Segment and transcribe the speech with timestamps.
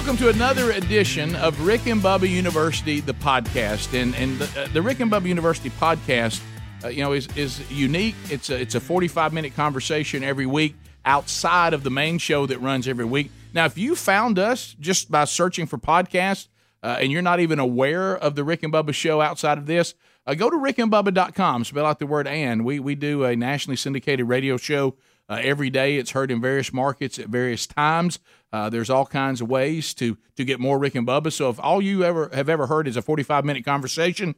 [0.00, 3.92] Welcome to another edition of Rick and Bubba University, the podcast.
[3.92, 6.40] And and the, uh, the Rick and Bubba University podcast,
[6.82, 8.14] uh, you know, is is unique.
[8.30, 12.62] It's a it's a 45 minute conversation every week outside of the main show that
[12.62, 13.30] runs every week.
[13.52, 16.48] Now, if you found us just by searching for podcast
[16.82, 19.92] uh, and you're not even aware of the Rick and Bubba show outside of this,
[20.26, 22.64] uh, go to rickandbubba.com, spell out the word and.
[22.64, 24.96] We, we do a nationally syndicated radio show
[25.28, 25.96] uh, every day.
[25.96, 28.18] It's heard in various markets at various times.
[28.52, 31.32] Uh, there's all kinds of ways to to get more Rick and Bubba.
[31.32, 34.34] So if all you ever have ever heard is a 45 minute conversation,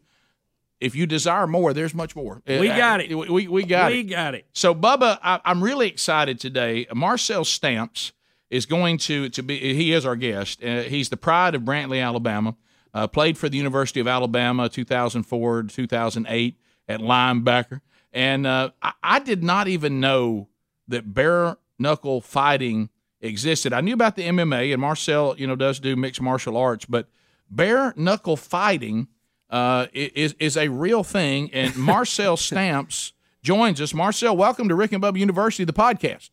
[0.80, 2.43] if you desire more, there's much more.
[2.47, 3.15] We Uh, got it.
[3.17, 4.05] We, we got we it.
[4.05, 4.47] We got it.
[4.53, 6.87] So, Bubba, I, I'm really excited today.
[6.95, 8.12] Marcel Stamps
[8.51, 9.75] is going to to be.
[9.75, 10.62] He is our guest.
[10.62, 12.56] Uh, he's the pride of Brantley, Alabama.
[12.95, 16.59] Uh, played for the University of Alabama, 2004 to 2008
[16.89, 17.81] at linebacker.
[18.12, 20.48] And uh, I, I did not even know
[20.89, 22.91] that bare knuckle fighting
[23.23, 23.73] existed.
[23.73, 27.09] I knew about the MMA, and Marcel, you know, does do mixed martial arts, but
[27.51, 29.09] bare knuckle fighting
[29.48, 31.51] uh, is is a real thing.
[31.53, 33.95] And Marcel Stamps joins us.
[33.95, 36.31] Marcel, welcome to Rick and Bubba University, the podcast.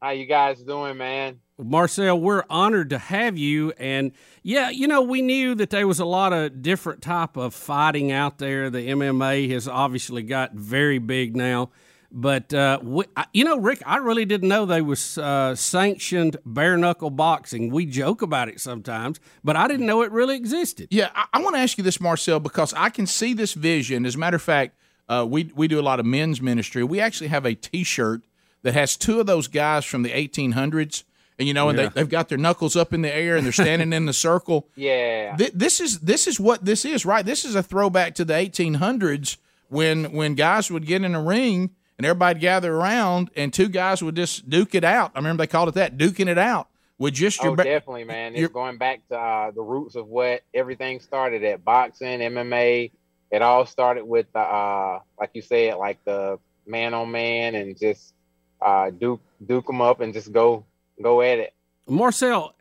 [0.00, 1.40] How you guys doing, man?
[1.58, 3.72] Marcel, we're honored to have you.
[3.78, 7.54] And yeah, you know, we knew that there was a lot of different type of
[7.54, 8.68] fighting out there.
[8.68, 11.70] The MMA has obviously got very big now.
[12.14, 16.36] But uh, we, I- you know, Rick, I really didn't know they was uh, sanctioned
[16.44, 17.70] bare knuckle boxing.
[17.70, 20.88] We joke about it sometimes, but I didn't know it really existed.
[20.90, 24.04] Yeah, I, I want to ask you this, Marcel, because I can see this vision.
[24.04, 24.76] As a matter of fact,
[25.08, 26.84] uh, we we do a lot of men's ministry.
[26.84, 28.20] We actually have a T-shirt
[28.62, 31.04] that has two of those guys from the 1800s,
[31.38, 31.88] and you know, and Yeah.
[31.88, 34.68] they, they've got their knuckles up in the air and they're standing in the circle.
[34.76, 35.34] Yeah.
[35.36, 37.24] Th- this is this is what this is, right?
[37.24, 39.38] This is a throwback to the 1800s
[39.70, 41.70] when when guys would get in a ring
[42.02, 45.12] and everybody gather around and two guys would just duke it out.
[45.14, 46.66] I remember they called it that, duking it out
[46.98, 48.32] with just your Oh, definitely, man.
[48.32, 52.90] you're- It's going back to uh, the roots of what everything started at boxing, MMA.
[53.30, 57.78] It all started with the, uh, like you said, like the man on man and
[57.78, 58.14] just
[58.60, 60.64] uh, duke duke them up and just go
[61.00, 61.54] go at it.
[61.92, 62.54] Marcel,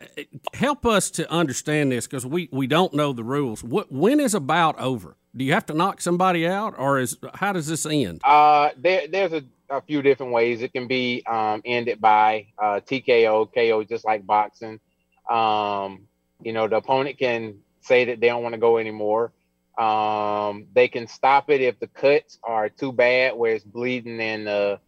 [0.53, 3.63] help us to understand this because we, we don't know the rules.
[3.63, 5.15] What when is a bout over?
[5.35, 8.19] Do you have to knock somebody out, or is how does this end?
[8.25, 10.61] Uh, there, there's a, a few different ways.
[10.61, 14.81] It can be um, ended by uh, TKO, KO, just like boxing.
[15.29, 16.07] Um,
[16.43, 19.31] you know, the opponent can say that they don't want to go anymore.
[19.77, 24.45] Um, they can stop it if the cuts are too bad, where it's bleeding and
[24.45, 24.79] the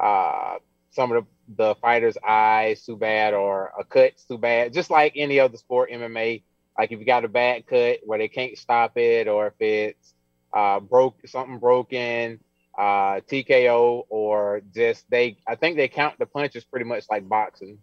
[0.00, 0.56] uh,
[0.92, 4.72] some of the, the fighter's eyes too bad, or a cut too bad.
[4.72, 6.42] Just like any other sport, MMA.
[6.78, 10.14] Like if you got a bad cut where they can't stop it, or if it's
[10.52, 12.40] uh, broke something broken,
[12.78, 15.36] uh, TKO, or just they.
[15.46, 17.78] I think they count the punches pretty much like boxing.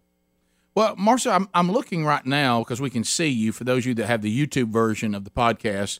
[0.74, 3.86] Well, Marcel, I'm, I'm looking right now because we can see you for those of
[3.86, 5.98] you that have the YouTube version of the podcast.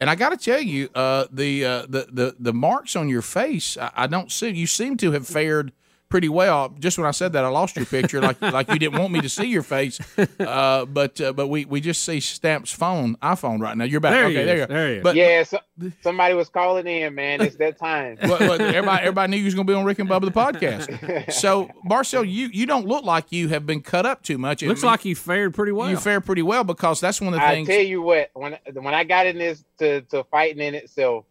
[0.00, 3.22] And I got to tell you, uh, the, uh, the the the marks on your
[3.22, 4.48] face, I, I don't see.
[4.50, 5.72] You seem to have fared
[6.08, 6.74] pretty well.
[6.78, 9.20] Just when I said that, I lost your picture, like like you didn't want me
[9.20, 9.98] to see your face.
[10.38, 13.84] Uh, but uh, but we, we just see Stamp's phone, iPhone right now.
[13.84, 14.12] You're back.
[14.12, 14.60] There okay, he there is.
[14.60, 14.74] you go.
[14.74, 15.02] There he is.
[15.02, 15.58] But yeah, so,
[16.02, 17.40] somebody was calling in, man.
[17.40, 18.18] It's that time.
[18.22, 20.30] well, well, everybody, everybody knew you was going to be on Rick and Bubba the
[20.30, 21.32] podcast.
[21.32, 24.62] So, Marcel, you, you don't look like you have been cut up too much.
[24.62, 25.90] It Looks mean- like you fared pretty well.
[25.90, 27.68] you fared pretty well because that's one of the things I things.
[27.68, 31.24] tell you what, when when I got in this to, to fighting in itself,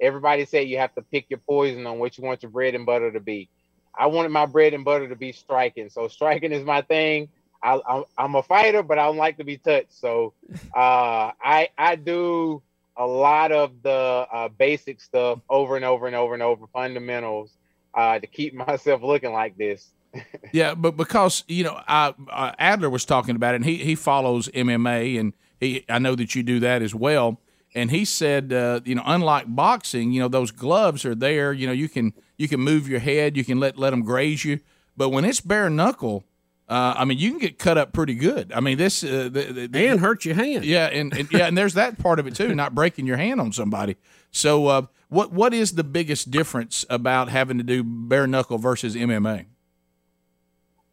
[0.00, 2.86] everybody said you have to pick your poison on what you want your bread and
[2.86, 3.48] butter to be.
[3.98, 7.28] I wanted my bread and butter to be striking, so striking is my thing.
[7.62, 9.92] I, I'm, I'm a fighter, but I don't like to be touched.
[9.92, 10.32] So
[10.74, 12.62] uh, I I do
[12.96, 17.52] a lot of the uh, basic stuff over and over and over and over, fundamentals,
[17.94, 19.90] uh, to keep myself looking like this.
[20.52, 23.94] Yeah, but because you know, I, uh, Adler was talking about it, and he he
[23.94, 27.40] follows MMA, and he I know that you do that as well.
[27.74, 31.54] And he said, uh, you know, unlike boxing, you know, those gloves are there.
[31.54, 34.44] You know, you can you can move your head, you can let let them graze
[34.44, 34.60] you.
[34.96, 36.24] But when it's bare knuckle,
[36.68, 38.52] uh, I mean, you can get cut up pretty good.
[38.52, 40.64] I mean, this uh, the, the, the- and hurt your hand.
[40.64, 43.40] yeah, and, and yeah, and there's that part of it too, not breaking your hand
[43.40, 43.96] on somebody.
[44.30, 48.94] So, uh, what what is the biggest difference about having to do bare knuckle versus
[48.94, 49.46] MMA?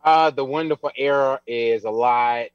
[0.04, 2.46] Uh, the wonderful era is a lot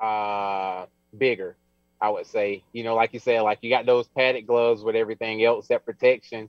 [0.00, 0.86] uh
[1.16, 1.56] bigger,
[2.00, 2.62] I would say.
[2.72, 5.84] You know, like you said, like you got those padded gloves with everything else that
[5.84, 6.48] protection.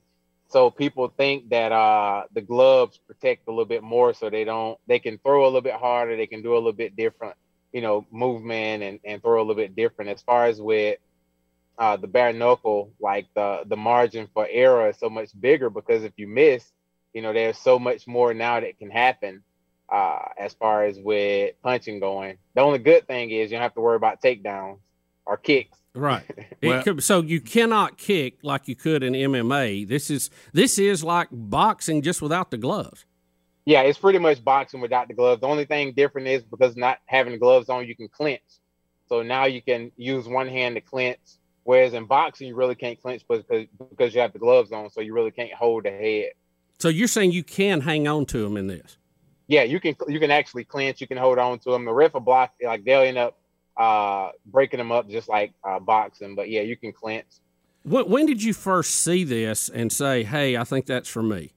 [0.54, 4.80] So people think that uh the gloves protect a little bit more so they don't
[4.88, 7.36] they can throw a little bit harder, they can do a little bit different,
[7.74, 10.12] you know, movement and, and throw a little bit different.
[10.12, 11.00] As far as with
[11.80, 16.04] uh the bare knuckle, like the the margin for error is so much bigger because
[16.04, 16.72] if you miss,
[17.14, 19.44] you know, there's so much more now that can happen
[19.92, 22.38] uh, as far as with punching going.
[22.56, 24.80] The only good thing is you don't have to worry about takedowns
[25.26, 25.83] or kicks.
[25.96, 26.24] Right.
[26.64, 29.88] well, could, so you cannot kick like you could in MMA.
[29.88, 33.06] This is this is like boxing just without the gloves.
[33.66, 35.42] Yeah, it's pretty much boxing without the gloves.
[35.42, 38.42] The only thing different is because not having the gloves on, you can clinch.
[39.08, 41.20] So now you can use one hand to clinch,
[41.64, 45.02] whereas in boxing you really can't clinch because because you have the gloves on, so
[45.02, 46.32] you really can't hold the head.
[46.80, 48.98] So you're saying you can hang on to them in this?
[49.48, 49.96] Yeah, you can.
[50.08, 51.00] You can actually clinch.
[51.00, 51.86] You can hold on to them.
[51.86, 52.54] The ref will block.
[52.62, 53.38] Like they'll end up
[53.78, 56.36] uh, breaking them up just like uh, boxing.
[56.36, 57.28] But yeah, you can clinch.
[57.84, 61.54] When, when did you first see this and say, "Hey, I think that's for me"?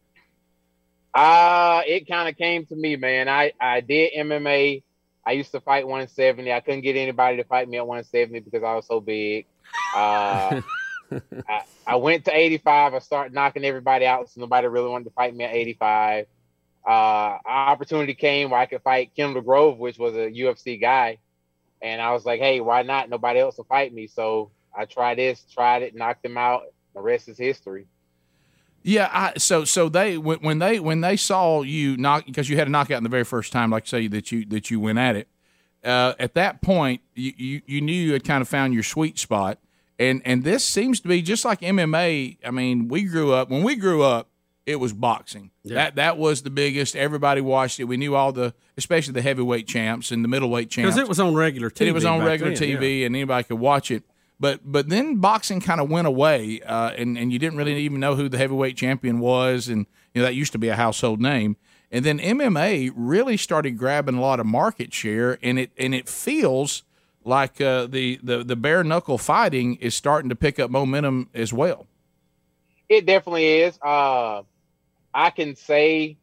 [1.15, 3.29] Uh, it kind of came to me, man.
[3.29, 4.83] I I did MMA.
[5.27, 6.53] I used to fight 170.
[6.53, 9.47] I couldn't get anybody to fight me at 170 because I was so big.
[9.95, 10.61] Uh,
[11.49, 12.95] I, I, went to 85.
[12.95, 16.27] I started knocking everybody out, so nobody really wanted to fight me at 85.
[16.87, 21.19] Uh, opportunity came where I could fight Kendall Grove, which was a UFC guy,
[21.83, 23.09] and I was like, "Hey, why not?
[23.09, 26.63] Nobody else will fight me." So I tried this, tried it, knocked him out.
[26.95, 27.87] The rest is history.
[28.83, 32.69] Yeah, I, so so they when, they when they saw you knock because you had
[32.69, 35.17] a knockout in the very first time, like say that you that you went at
[35.17, 35.29] it.
[35.85, 39.19] Uh, at that point, you, you, you knew you had kind of found your sweet
[39.19, 39.59] spot,
[39.99, 42.39] and and this seems to be just like MMA.
[42.45, 44.29] I mean, we grew up when we grew up,
[44.67, 45.53] it was boxing.
[45.63, 45.75] Yeah.
[45.75, 46.97] That that was the biggest.
[46.97, 47.85] Everybody watched it.
[47.85, 51.21] We knew all the, especially the heavyweight champs and the middleweight champs, because it was
[51.21, 51.87] on regular TV.
[51.87, 53.07] it was on regular then, TV, yeah.
[53.07, 54.03] and anybody could watch it.
[54.39, 58.01] But but then boxing kind of went away, uh, and and you didn't really even
[58.01, 61.21] know who the heavyweight champion was, and you know that used to be a household
[61.21, 61.57] name.
[61.93, 66.09] And then MMA really started grabbing a lot of market share, and it and it
[66.09, 66.83] feels
[67.25, 71.53] like uh, the the the bare knuckle fighting is starting to pick up momentum as
[71.53, 71.87] well.
[72.89, 73.79] It definitely is.
[73.81, 74.43] Uh,
[75.17, 76.19] I can say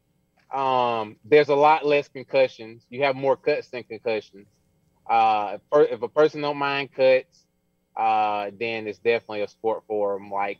[0.53, 2.85] um, there's a lot less concussions.
[2.89, 4.47] You have more cuts than concussions.
[5.09, 7.43] Uh, if, if a person don't mind cuts,
[7.97, 10.29] uh, then it's definitely a sport for them.
[10.31, 10.59] Like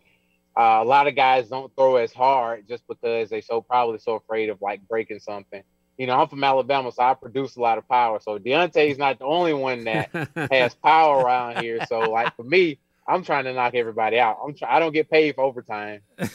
[0.57, 4.15] uh, a lot of guys don't throw as hard just because they so probably so
[4.15, 5.61] afraid of like breaking something.
[5.99, 8.19] You know, I'm from Alabama, so I produce a lot of power.
[8.19, 10.09] So Deontay's not the only one that
[10.49, 11.81] has power around here.
[11.83, 14.39] So like for me, I'm trying to knock everybody out.
[14.43, 16.01] I'm try- I don't get paid for overtime.
[16.19, 16.27] All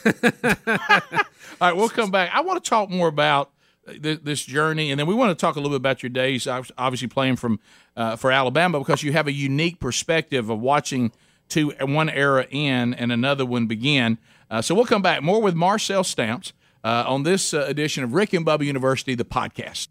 [1.59, 2.31] right, we'll come back.
[2.33, 3.51] I want to talk more about
[3.85, 6.47] this journey, and then we want to talk a little bit about your days.
[6.47, 7.59] Obviously, playing from
[7.97, 11.11] uh, for Alabama because you have a unique perspective of watching
[11.47, 14.17] two one era end and another one begin.
[14.49, 18.13] Uh, so we'll come back more with Marcel Stamps uh, on this uh, edition of
[18.13, 19.87] Rick and Bubba University, the podcast.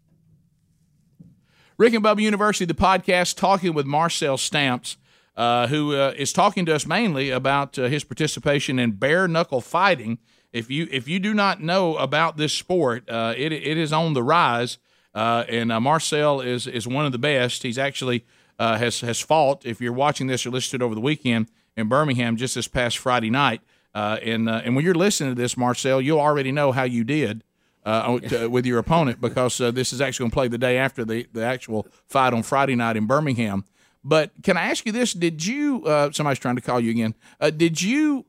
[1.77, 4.97] Rick and Bubba University, the podcast, talking with Marcel Stamps.
[5.39, 10.19] Uh, who uh, is talking to us mainly about his participation in bare knuckle fighting
[10.51, 14.13] if you if you do not know about this sport, uh, it it is on
[14.13, 14.77] the rise.
[15.13, 17.63] Uh, and uh, Marcel is is one of the best.
[17.63, 18.25] He's actually
[18.57, 19.65] uh, has has fought.
[19.65, 23.29] If you're watching this or listening over the weekend in Birmingham, just this past Friday
[23.29, 23.61] night.
[23.93, 27.03] Uh, and uh, and when you're listening to this, Marcel, you'll already know how you
[27.03, 27.43] did.
[27.85, 31.25] To, with your opponent, because this is actually going to play the day after the,
[31.33, 33.65] the actual fight on Friday night in Birmingham.
[34.03, 35.13] But can I ask you this?
[35.13, 35.83] Did you?
[35.85, 37.15] Uh, somebody's trying to call you again.
[37.39, 38.25] Uh, did you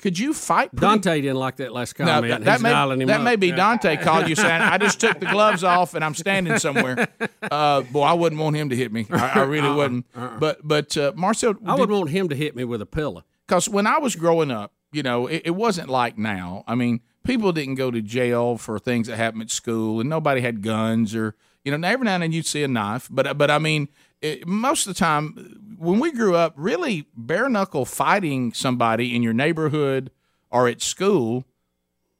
[0.00, 0.74] could you fight?
[0.74, 0.98] Pretty?
[0.98, 2.22] Deontay didn't like that last comment.
[2.22, 3.56] No, that, that may, that may be yeah.
[3.56, 7.08] Deontay called you saying, "I just took the gloves off and I'm standing somewhere."
[7.50, 9.04] Uh, boy, I wouldn't want him to hit me.
[9.10, 10.06] I, I really uh-uh, wouldn't.
[10.16, 10.38] Uh-uh.
[10.38, 13.24] But but uh, Marcel, I would want him to hit me with a pillow.
[13.46, 16.64] Because when I was growing up, you know, it, it wasn't like now.
[16.66, 20.40] I mean, people didn't go to jail for things that happened at school, and nobody
[20.40, 21.86] had guns or you know.
[21.86, 23.88] Every now and then you'd see a knife, but but I mean,
[24.22, 29.22] it, most of the time when we grew up, really bare knuckle fighting somebody in
[29.22, 30.10] your neighborhood
[30.50, 31.44] or at school,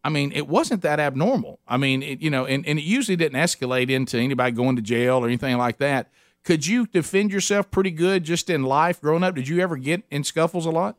[0.05, 1.61] I mean, it wasn't that abnormal.
[1.69, 4.83] I mean, it, you know, and, and it usually didn't escalate into anybody going to
[4.83, 6.11] jail or anything like that.
[6.43, 9.37] Could you defend yourself pretty good just in life growing up?
[9.37, 10.97] Did you ever get in scuffles a lot?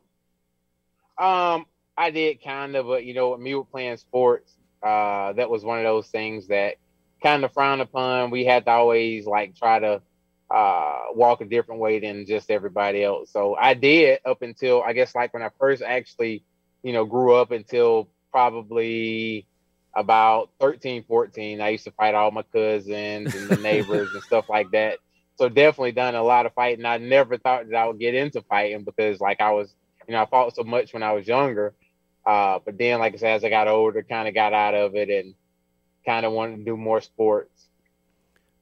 [1.17, 1.65] Um,
[1.97, 5.79] I did kind of, but you know, me with playing sports, uh, that was one
[5.79, 6.75] of those things that
[7.21, 8.29] kind of frowned upon.
[8.29, 10.01] We had to always like try to
[10.53, 13.31] uh, walk a different way than just everybody else.
[13.31, 16.43] So I did up until I guess like when I first actually,
[16.83, 19.47] you know, grew up until probably
[19.95, 21.59] about 13, 14.
[21.59, 24.99] I used to fight all my cousins and the neighbors and stuff like that.
[25.37, 26.85] So definitely done a lot of fighting.
[26.85, 29.73] I never thought that I would get into fighting because like I was,
[30.07, 31.73] you know, I fought so much when I was younger.
[32.25, 34.95] Uh, but then, like I said, as I got older, kind of got out of
[34.95, 35.33] it and
[36.05, 37.67] kind of wanted to do more sports.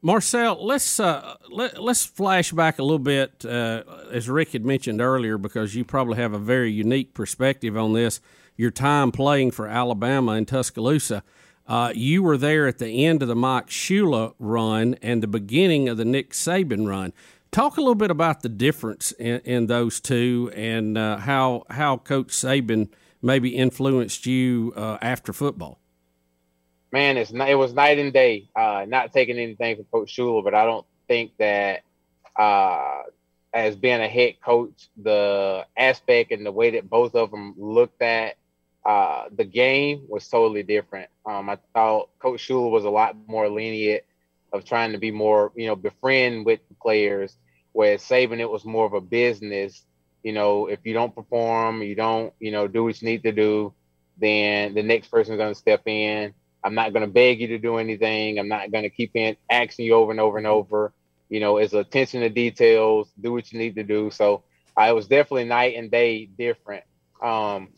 [0.03, 5.00] Marcel, let's uh, let, us flash back a little bit, uh, as Rick had mentioned
[5.00, 8.20] earlier, because you probably have a very unique perspective on this.
[8.58, 11.24] Your time playing for Alabama in Tuscaloosa.
[11.67, 15.88] Uh, you were there at the end of the Mike Shula run and the beginning
[15.88, 17.13] of the Nick Saban run.
[17.51, 21.98] Talk a little bit about the difference in, in those two and uh, how how
[21.98, 22.89] Coach Saban
[23.22, 25.81] maybe influenced you uh, after football.
[26.92, 28.50] Man, it's it was night and day.
[28.56, 31.84] Uh, not taking anything from Coach Shula, but I don't think that
[32.38, 33.04] uh,
[33.54, 38.02] as being a head coach, the aspect and the way that both of them looked
[38.02, 38.36] at
[38.86, 41.10] uh, the game was totally different.
[41.26, 44.04] Um, I thought Coach Shula was a lot more lenient
[44.52, 47.38] of trying to be more, you know, befriend with the players,
[47.74, 49.86] whereas Saban it was more of a business.
[50.24, 53.32] You know, if you don't perform, you don't, you know, do what you need to
[53.32, 53.74] do,
[54.18, 56.34] then the next person is going to step in.
[56.63, 58.38] I'm not going to beg you to do anything.
[58.38, 60.94] I'm not going to keep in asking you over and over and over.
[61.30, 63.10] You know, it's attention to details.
[63.20, 64.12] Do what you need to do.
[64.12, 64.44] So
[64.80, 66.84] uh, it was definitely night and day different.
[67.22, 67.70] Um,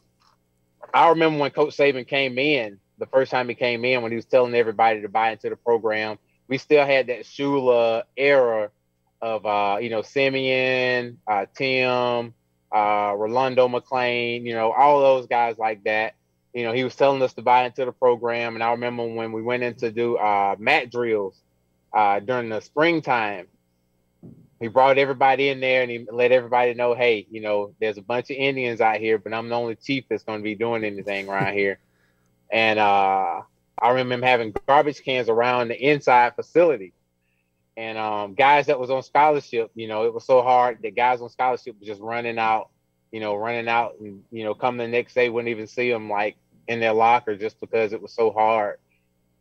[0.93, 4.15] I remember when Coach Saban came in, the first time he came in, when he
[4.15, 8.69] was telling everybody to buy into the program, we still had that Shula era
[9.21, 12.33] of, uh, you know, Simeon, uh, Tim,
[12.73, 16.15] uh, Rolando McClain, you know, all those guys like that.
[16.53, 18.55] You know, he was telling us to buy into the program.
[18.55, 21.35] And I remember when we went in to do uh, mat drills
[21.93, 23.47] uh, during the springtime,
[24.59, 28.01] he brought everybody in there and he let everybody know, hey, you know, there's a
[28.01, 30.83] bunch of Indians out here, but I'm the only chief that's going to be doing
[30.85, 31.79] anything around here.
[32.49, 33.41] And uh,
[33.77, 36.93] I remember him having garbage cans around the inside facility.
[37.75, 41.21] And um, guys that was on scholarship, you know, it was so hard that guys
[41.21, 42.69] on scholarship were just running out,
[43.11, 46.09] you know, running out and, you know, come the next day, wouldn't even see them
[46.09, 48.79] like in their locker just because it was so hard.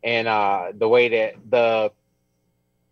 [0.03, 1.91] And uh, the way that the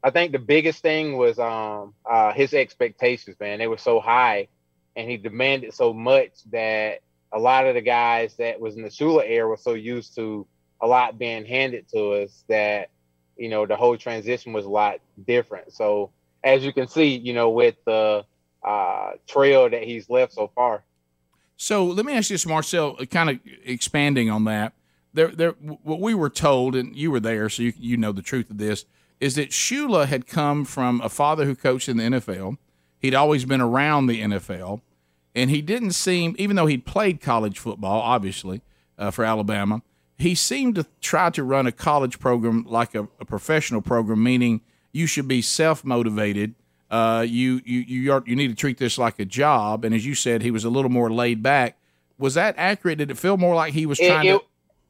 [0.03, 3.59] I think the biggest thing was um uh his expectations, man.
[3.59, 4.47] They were so high
[4.95, 6.99] and he demanded so much that
[7.31, 10.45] a lot of the guys that was in the Shula era were so used to
[10.81, 12.89] a lot being handed to us that
[13.37, 15.73] you know the whole transition was a lot different.
[15.73, 16.11] So
[16.43, 18.25] as you can see, you know, with the
[18.63, 20.83] uh, trail that he's left so far.
[21.61, 24.73] So let me ask you this, Marcel, kind of expanding on that.
[25.13, 28.23] There, there, what we were told, and you were there, so you you know the
[28.23, 28.85] truth of this
[29.19, 32.57] is that Shula had come from a father who coached in the NFL.
[32.97, 34.81] He'd always been around the NFL,
[35.35, 38.63] and he didn't seem, even though he'd played college football, obviously
[38.97, 39.83] uh, for Alabama,
[40.17, 44.61] he seemed to try to run a college program like a, a professional program, meaning
[44.91, 46.55] you should be self motivated.
[46.91, 50.05] Uh, you you you are, you need to treat this like a job, and as
[50.05, 51.77] you said, he was a little more laid back.
[52.17, 52.97] Was that accurate?
[52.97, 54.41] Did it feel more like he was trying it,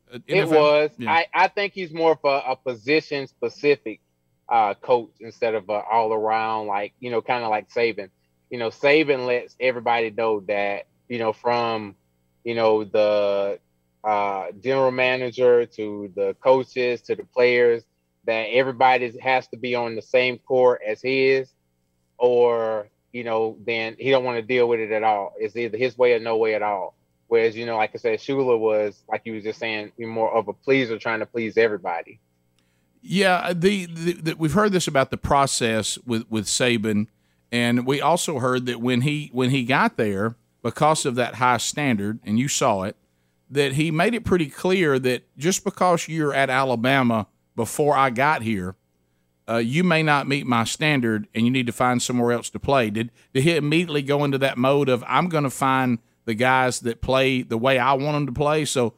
[0.09, 0.15] to?
[0.15, 0.89] Uh, it was.
[0.97, 1.11] Yeah.
[1.11, 4.01] I, I think he's more of a, a position specific
[4.49, 8.09] uh, coach instead of all around, like, you know, kind of like Saban.
[8.49, 11.95] You know, Saban lets everybody know that, you know, from,
[12.43, 13.59] you know, the
[14.03, 17.83] uh, general manager to the coaches to the players,
[18.25, 21.49] that everybody has to be on the same court as his,
[22.21, 25.33] or, you know, then he don't want to deal with it at all.
[25.37, 26.93] It's either his way or no way at all.
[27.27, 30.47] Whereas, you know, like I said, Shula was, like you was just saying, more of
[30.47, 32.19] a pleaser trying to please everybody.
[33.01, 37.07] Yeah, the, the, the, we've heard this about the process with with Saban,
[37.51, 41.57] and we also heard that when he when he got there, because of that high
[41.57, 42.95] standard, and you saw it,
[43.49, 47.25] that he made it pretty clear that just because you're at Alabama
[47.55, 48.75] before I got here,
[49.51, 52.59] uh, you may not meet my standard, and you need to find somewhere else to
[52.59, 52.89] play.
[52.89, 56.81] Did did he immediately go into that mode of I'm going to find the guys
[56.81, 58.65] that play the way I want them to play?
[58.65, 58.93] So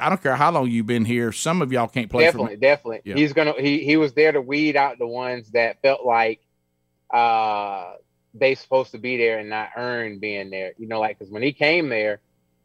[0.00, 1.32] I don't care how long you've been here.
[1.32, 2.24] Some of y'all can't play.
[2.24, 3.00] Definitely, definitely.
[3.04, 3.16] Yeah.
[3.16, 3.54] He's gonna.
[3.58, 6.40] He he was there to weed out the ones that felt like
[7.12, 7.94] uh
[8.34, 10.72] they supposed to be there and not earn being there.
[10.78, 12.20] You know, like because when he came there,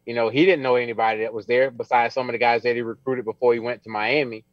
[0.05, 2.75] you know, he didn't know anybody that was there besides some of the guys that
[2.75, 4.43] he recruited before he went to Miami.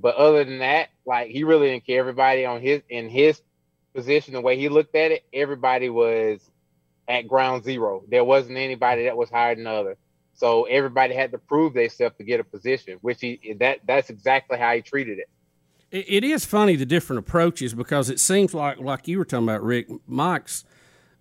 [0.00, 2.00] But other than that, like he really didn't care.
[2.00, 3.40] Everybody on his in his
[3.94, 6.40] position, the way he looked at it, everybody was
[7.08, 8.02] at ground zero.
[8.08, 9.96] There wasn't anybody that was higher than the other.
[10.34, 14.58] So everybody had to prove themselves to get a position, which he that that's exactly
[14.58, 15.28] how he treated it.
[15.90, 19.62] It is funny the different approaches because it seems like like you were talking about
[19.62, 20.64] Rick Mike's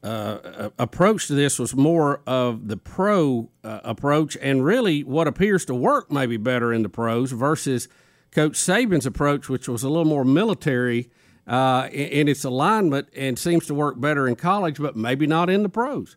[0.04, 5.66] uh, approach to this was more of the pro uh, approach, and really what appears
[5.66, 7.90] to work maybe better in the pros versus
[8.32, 11.10] Coach Saban's approach, which was a little more military
[11.48, 15.50] uh, in, in its alignment and seems to work better in college, but maybe not
[15.50, 16.16] in the pros.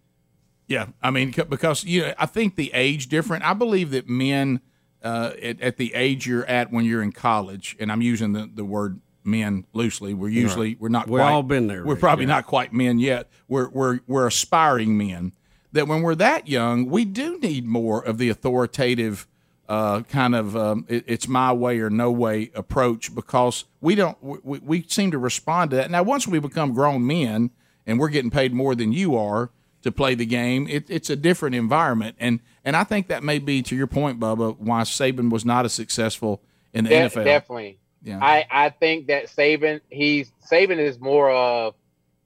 [0.69, 3.45] Yeah, I mean, because you know, I think the age different.
[3.45, 4.61] I believe that men
[5.03, 8.49] uh, at, at, the age you're at when you're in college, and I'm using the,
[8.53, 10.15] the word men loosely.
[10.15, 10.81] We're usually right.
[10.81, 11.09] we're not.
[11.09, 11.85] We've all been there.
[11.85, 12.35] We're probably yeah.
[12.35, 13.29] not quite men yet.
[13.49, 15.33] We're we're we're aspiring men.
[15.73, 19.27] That when we're that young, we do need more of the authoritative
[19.69, 24.17] uh, kind of um, it, it's my way or no way approach because we don't
[24.23, 25.91] we, we seem to respond to that.
[25.91, 27.51] Now, once we become grown men
[27.87, 29.51] and we're getting paid more than you are
[29.83, 33.39] to play the game, it, it's a different environment, and and I think that may
[33.39, 36.43] be to your point, Bubba, why Saban was not as successful
[36.73, 37.25] in the De- NFL.
[37.25, 37.79] Definitely.
[38.03, 38.19] Yeah.
[38.21, 41.75] I, I think that Saban he's Saban is more of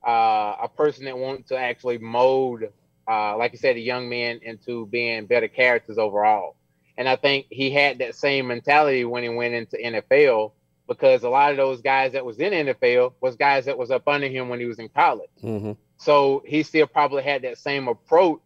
[0.07, 2.63] uh, a person that wants to actually mold,
[3.09, 6.57] uh, like you said, a young man into being better characters overall.
[6.99, 10.53] And I think he had that same mentality when he went into NFL
[10.89, 14.07] because a lot of those guys that was in NFL was guys that was up
[14.07, 15.31] under him when he was in college.
[15.43, 15.73] Mm-hmm.
[15.99, 18.41] So he still probably had that same approach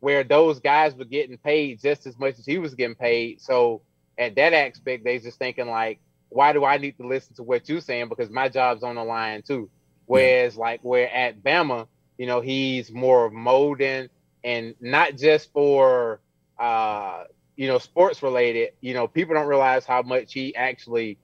[0.00, 3.40] where those guys were getting paid just as much as he was getting paid.
[3.40, 3.82] So
[4.18, 7.68] at that aspect, they just thinking like, why do I need to listen to what
[7.68, 8.08] you're saying?
[8.08, 9.68] Because my job's on the line too.
[10.06, 11.86] Whereas like where at Bama,
[12.18, 14.08] you know, he's more molding
[14.42, 16.20] and not just for
[16.58, 17.24] uh,
[17.60, 21.18] you know, sports related, you know, people don't realize how much he actually,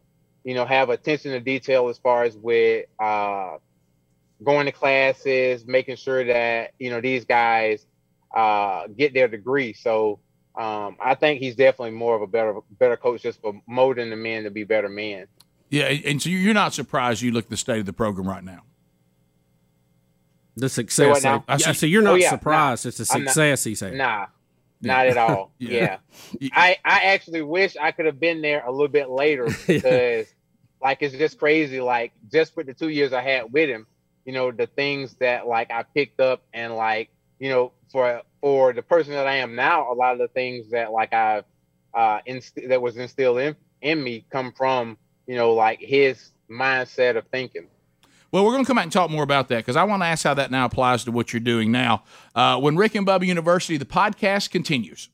[0.45, 3.57] you know, have attention to detail as far as with uh
[4.45, 7.87] going to classes, making sure that, you know, these guys
[8.37, 9.73] uh get their degree.
[9.73, 10.21] So
[10.55, 14.17] um, I think he's definitely more of a better better coach just for molding the
[14.17, 15.29] men to be better men.
[15.71, 18.45] Yeah, and so you're not surprised you look at the state of the program right
[18.45, 18.61] now.
[20.57, 21.23] The success.
[21.23, 21.73] So, of- I Yeah.
[21.73, 21.89] see.
[21.89, 22.29] You're not Oh, yeah.
[22.31, 22.85] surprised.
[22.87, 23.95] It's the I'm not- success he's had.
[23.95, 24.27] Nah,
[24.87, 25.53] not at all.
[25.59, 25.99] Yeah.
[26.39, 26.49] yeah.
[26.55, 30.27] I, I actually wish I could have been there a little bit later because
[30.83, 31.81] like it's just crazy.
[31.81, 33.87] Like just with the two years I had with him,
[34.25, 38.73] you know, the things that like I picked up and like, you know, for for
[38.73, 41.45] the person that I am now, a lot of the things that like I've
[41.95, 47.17] uh inst- that was instilled in in me come from, you know, like his mindset
[47.17, 47.69] of thinking.
[48.33, 50.07] Well, we're going to come back and talk more about that because I want to
[50.07, 52.03] ask how that now applies to what you're doing now.
[52.35, 55.09] Uh, when Rick and Bubba University, the podcast continues.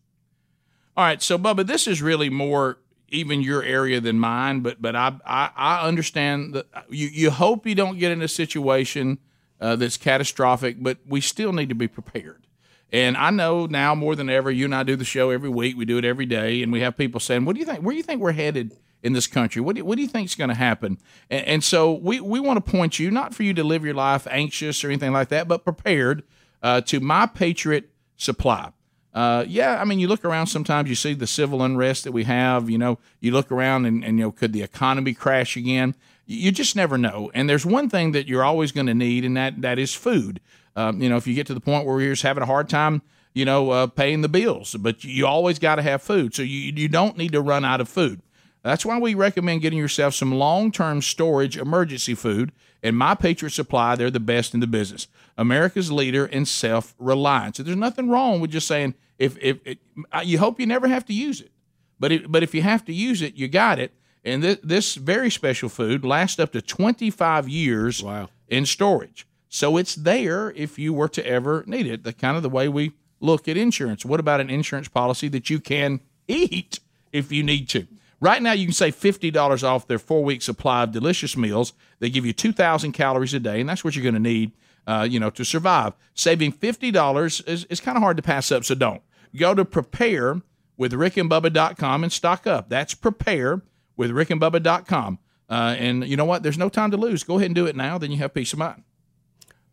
[0.97, 2.79] All right, so Bubba, this is really more
[3.09, 7.67] even your area than mine, but but I I, I understand that you you hope
[7.67, 9.19] you don't get in a situation
[9.61, 12.47] uh, that's catastrophic, but we still need to be prepared.
[12.91, 15.77] And I know now more than ever, you and I do the show every week.
[15.77, 17.81] We do it every day, and we have people saying, "What do you think?
[17.81, 19.61] Where do you think we're headed in this country?
[19.61, 20.99] What do you, what do you think is going to happen?"
[21.31, 23.95] And, and so we we want to point you not for you to live your
[23.95, 26.23] life anxious or anything like that, but prepared
[26.63, 28.73] uh, to My Patriot Supply.
[29.15, 32.25] Uh, yeah, I mean, you look around sometimes, you see the civil unrest that we
[32.25, 32.71] have.
[32.71, 35.95] You know, you look around and, and you know, could the economy crash again?
[36.25, 37.31] You just never know.
[37.35, 40.41] And there's one thing that you're always going to need, and that that is food.
[40.77, 42.71] Um, you know, if you get to the point where you're just having a hard
[42.71, 43.03] time,
[43.35, 46.35] you know, uh, paying the bills, but you always got to have food.
[46.35, 48.23] So you you don't need to run out of food.
[48.63, 52.53] That's why we recommend getting yourself some long-term storage emergency food.
[52.83, 55.09] And My Patriot Supply, they're the best in the business.
[55.37, 57.57] America's leader in self-reliance.
[57.57, 59.79] So there's nothing wrong with just saying if if it,
[60.25, 61.53] you hope you never have to use it,
[62.01, 63.93] but it, but if you have to use it, you got it.
[64.25, 68.29] And this, this very special food lasts up to 25 years Wow.
[68.49, 69.27] in storage.
[69.49, 72.05] So it's there if you were to ever need it.
[72.05, 74.05] The kind of the way we look at insurance.
[74.05, 76.81] What about an insurance policy that you can eat
[77.13, 77.87] if you need to?
[78.23, 81.73] Right now, you can save $50 off their four week supply of delicious meals.
[81.99, 84.53] They give you 2,000 calories a day, and that's what you're going to need,
[84.87, 85.95] uh, you know, to survive.
[86.15, 89.03] Saving $50 is, is kind of hard to pass up, so don't.
[89.35, 90.41] Go to prepare
[90.77, 92.69] with rickandbubba.com and stock up.
[92.69, 93.63] That's prepare
[93.97, 95.19] with rickandbubba.com.
[95.51, 96.45] Uh, and you know what?
[96.45, 97.25] There's no time to lose.
[97.25, 98.85] Go ahead and do it now, then you have peace of mind.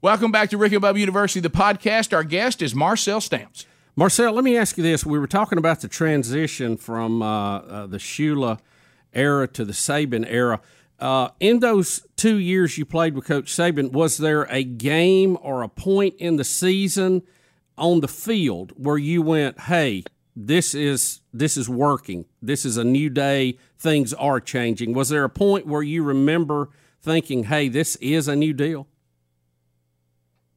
[0.02, 2.16] Welcome back to Rick and Bubba University, the podcast.
[2.16, 3.68] Our guest is Marcel Stamps.
[4.00, 5.06] Marcel, let me ask you this.
[5.06, 8.60] We were talking about the transition from uh, uh, the Shula
[9.12, 10.62] era to the Saban era.
[11.00, 15.64] Uh, in those two years you played with Coach Saban, was there a game or
[15.64, 17.24] a point in the season
[17.78, 22.24] on the field where you went, "Hey, this is this is working.
[22.42, 23.58] This is a new day.
[23.78, 26.70] Things are changing." Was there a point where you remember
[27.02, 28.88] thinking, "Hey, this is a new deal"?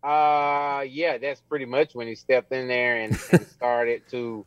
[0.02, 4.46] Uh, yeah, that's pretty much when he stepped in there and, and started to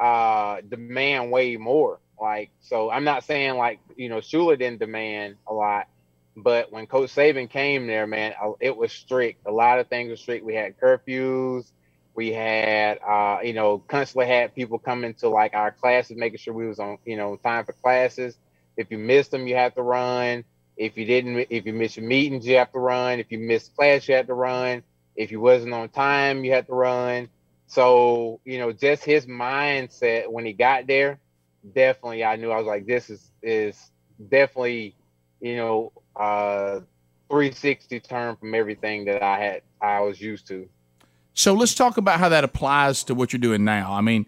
[0.00, 2.00] uh demand way more.
[2.20, 5.88] Like, so I'm not saying like you know Shula didn't demand a lot,
[6.36, 9.46] but when Coach Saban came there, man, it was strict.
[9.46, 10.46] A lot of things were strict.
[10.46, 11.72] We had curfews.
[12.16, 16.54] We had, uh, you know, constantly had people coming to like our classes, making sure
[16.54, 18.38] we was on, you know, time for classes.
[18.76, 20.44] If you missed them, you had to run.
[20.76, 23.20] If you didn't, if you missed your meetings, you have to run.
[23.20, 24.82] If you missed class, you had to run.
[25.18, 27.28] If you wasn't on time, you had to run.
[27.66, 31.18] So, you know, just his mindset when he got there,
[31.74, 33.90] definitely I knew I was like, this is is
[34.30, 34.94] definitely,
[35.40, 36.80] you know, uh
[37.28, 40.68] 360 turn from everything that I had I was used to.
[41.34, 43.92] So let's talk about how that applies to what you're doing now.
[43.92, 44.26] I mean,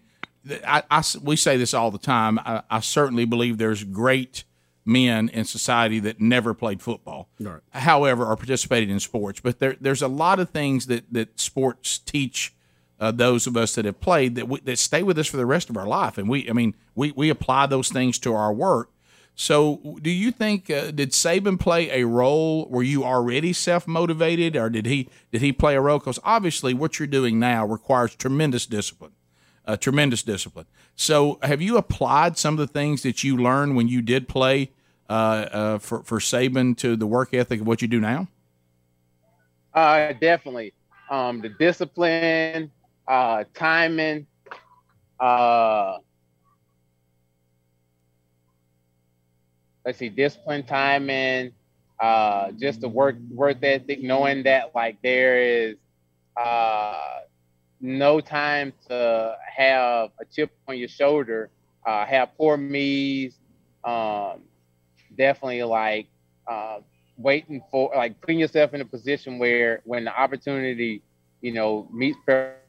[0.65, 2.39] I, I, we say this all the time.
[2.39, 4.43] I, I, certainly believe there's great
[4.85, 7.61] men in society that never played football, right.
[7.71, 9.39] however, or participated in sports.
[9.39, 12.53] But there, there's a lot of things that, that sports teach
[12.99, 15.45] uh, those of us that have played that we, that stay with us for the
[15.45, 18.53] rest of our life, and we, I mean, we we apply those things to our
[18.53, 18.91] work.
[19.33, 22.67] So, do you think uh, did Saban play a role?
[22.69, 25.97] Were you already self motivated, or did he did he play a role?
[25.97, 29.13] Because obviously, what you're doing now requires tremendous discipline,
[29.65, 30.67] uh, tremendous discipline.
[30.95, 34.71] So, have you applied some of the things that you learned when you did play
[35.09, 38.27] uh, uh for for Saban to the work ethic of what you do now?
[39.73, 40.73] Uh, definitely.
[41.09, 42.71] Um, the discipline,
[43.07, 44.27] uh, timing,
[45.19, 45.97] uh,
[49.85, 51.51] let's see, discipline, timing,
[51.99, 55.75] uh, just the work work ethic, knowing that like there is
[56.37, 57.19] uh,
[57.81, 61.49] no time to have a chip on your shoulder,
[61.85, 63.39] uh, have poor me's,
[63.83, 64.41] um,
[65.17, 66.07] definitely like
[66.47, 66.79] uh,
[67.17, 71.01] waiting for like putting yourself in a position where when the opportunity,
[71.41, 72.17] you know, meets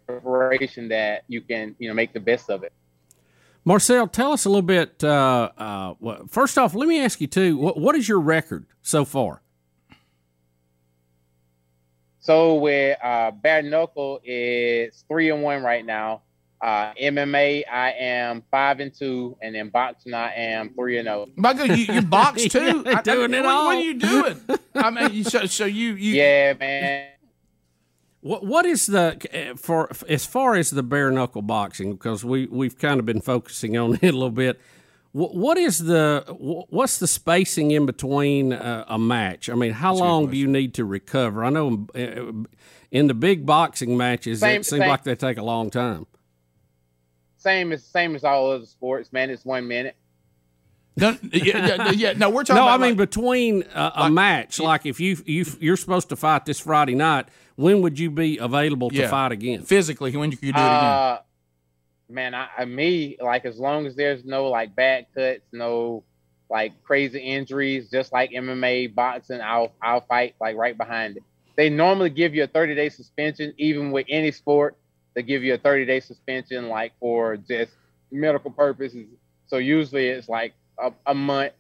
[0.07, 2.73] preparation that you can you know make the best of it.
[3.65, 5.05] Marcel, tell us a little bit.
[5.05, 5.95] Uh, uh,
[6.29, 7.57] first off, let me ask you too.
[7.57, 9.42] What, what is your record so far?
[12.23, 16.23] So with uh, bare knuckle is three and one right now.
[16.61, 21.27] Uh, MMA, I am five and two, and then boxing, I am three and zero.
[21.29, 21.33] Oh.
[21.35, 22.85] My God, you, you box too?
[22.87, 23.65] yeah, doing I, it what, all.
[23.67, 24.41] What are you doing?
[24.77, 27.09] I mean, so, so you, you, yeah, man.
[28.21, 32.79] What what is the for as far as the bare knuckle boxing because we we've
[32.79, 34.61] kind of been focusing on it a little bit.
[35.13, 36.25] What, what is the
[36.71, 39.51] what's the spacing in between a, a match?
[39.51, 41.45] I mean, how That's long do you need to recover?
[41.45, 42.33] I know um, uh, uh,
[42.91, 46.07] in the big boxing matches same, it seems like they take a long time.
[47.37, 49.29] Same as same as all other sports, man.
[49.29, 49.97] It's one minute.
[50.97, 52.63] No, yeah, yeah, no, we're talking.
[52.63, 56.09] No, I mean like, between a, a like, match, like if you you you're supposed
[56.11, 59.09] to fight this Friday night, when would you be available to yeah.
[59.09, 59.63] fight again?
[59.63, 60.65] Physically, when you could do it again?
[60.65, 61.19] Uh,
[62.13, 66.05] man, I, I me like as long as there's no like bad cuts, no
[66.51, 71.23] like crazy injuries, just like MMA, boxing, I'll I'll fight like right behind it.
[71.57, 74.77] They normally give you a 30 day suspension, even with any sport.
[75.15, 77.73] They give you a 30 day suspension, like for just
[78.11, 79.07] medical purposes.
[79.47, 81.53] So usually it's like a, a month.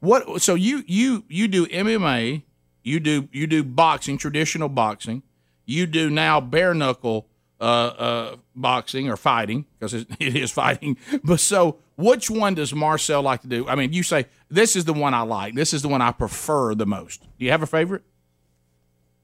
[0.00, 0.42] What?
[0.42, 2.42] So you you you do MMA
[2.84, 5.22] you do you do boxing, traditional boxing.
[5.64, 7.26] You do now bare knuckle
[7.60, 10.96] uh, uh, boxing or fighting because it, is fighting.
[11.22, 13.68] But so, which one does Marcel like to do?
[13.68, 15.54] I mean, you say this is the one I like.
[15.54, 17.22] This is the one I prefer the most.
[17.38, 18.02] Do you have a favorite?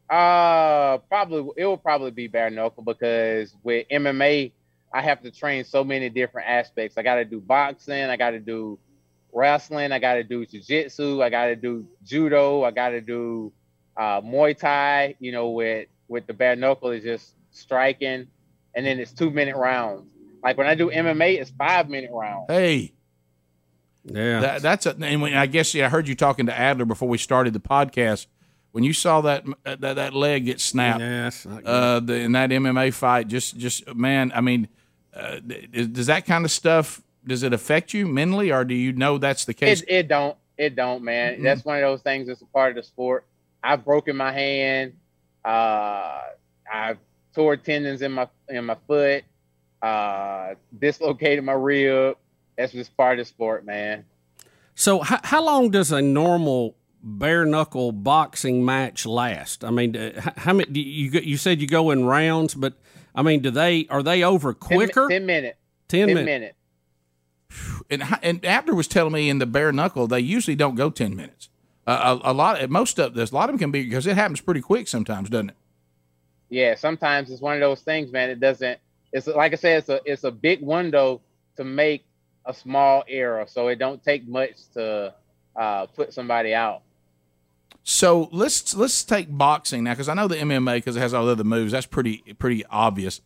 [0.09, 4.51] Uh, probably it will probably be bare knuckle because with MMA,
[4.93, 6.99] I have to train so many different aspects.
[6.99, 8.05] I got to do boxing.
[8.05, 8.79] I got to do
[9.33, 9.93] wrestling.
[9.93, 11.23] I got to do jiu-jitsu.
[11.23, 12.65] I got to do judo.
[12.65, 13.53] I got to do
[13.97, 15.15] uh, Muay Thai.
[15.21, 18.27] You know, with with the bare knuckle is just striking,
[18.75, 20.11] and then it's two minute rounds.
[20.43, 22.47] Like when I do MMA, it's five minute rounds.
[22.49, 22.93] Hey,
[24.05, 24.97] yeah, that, that's a.
[25.01, 27.61] And when, I guess yeah, I heard you talking to Adler before we started the
[27.61, 28.27] podcast.
[28.73, 32.95] When you saw that that, that leg get snapped, yes, uh, the, in that MMA
[32.95, 34.69] fight, just just man, I mean,
[35.13, 39.19] uh, does that kind of stuff does it affect you mentally, or do you know
[39.19, 39.83] that's the case?
[39.83, 40.37] It, it don't.
[40.57, 41.35] It don't, man.
[41.35, 41.45] Mm-hmm.
[41.45, 43.25] That's one of those things that's a part of the sport.
[43.63, 44.95] I've broken my hand.
[45.45, 46.21] Uh,
[46.71, 46.99] I've
[47.35, 49.25] tore tendons in my in my foot.
[49.83, 52.17] Uh, dislocated my rib.
[52.57, 54.05] That's just part of the sport, man.
[54.75, 59.65] So, how, how long does a normal bare knuckle boxing match last?
[59.65, 60.79] I mean, uh, how many?
[60.79, 62.75] You you said you go in rounds, but
[63.15, 65.09] I mean, do they are they over quicker?
[65.09, 65.59] Ten, 10 minutes.
[65.89, 66.27] Ten, 10 minutes.
[66.27, 66.57] minutes
[67.91, 71.17] and and Abner was telling me in the bare knuckle they usually don't go ten
[71.17, 71.49] minutes.
[71.87, 74.15] Uh, a, a, lot, most of this, a lot of them can be because it
[74.15, 75.57] happens pretty quick sometimes, doesn't it?
[76.51, 78.29] Yeah, sometimes it's one of those things, man.
[78.29, 78.79] It doesn't.
[79.13, 81.21] It's like I said, it's a it's a big window
[81.57, 82.05] to make
[82.45, 85.15] a small error, so it don't take much to
[85.57, 86.83] uh, put somebody out.
[87.83, 91.27] So let's let's take boxing now because I know the MMA because it has all
[91.27, 91.73] the other moves.
[91.73, 93.21] That's pretty pretty obvious.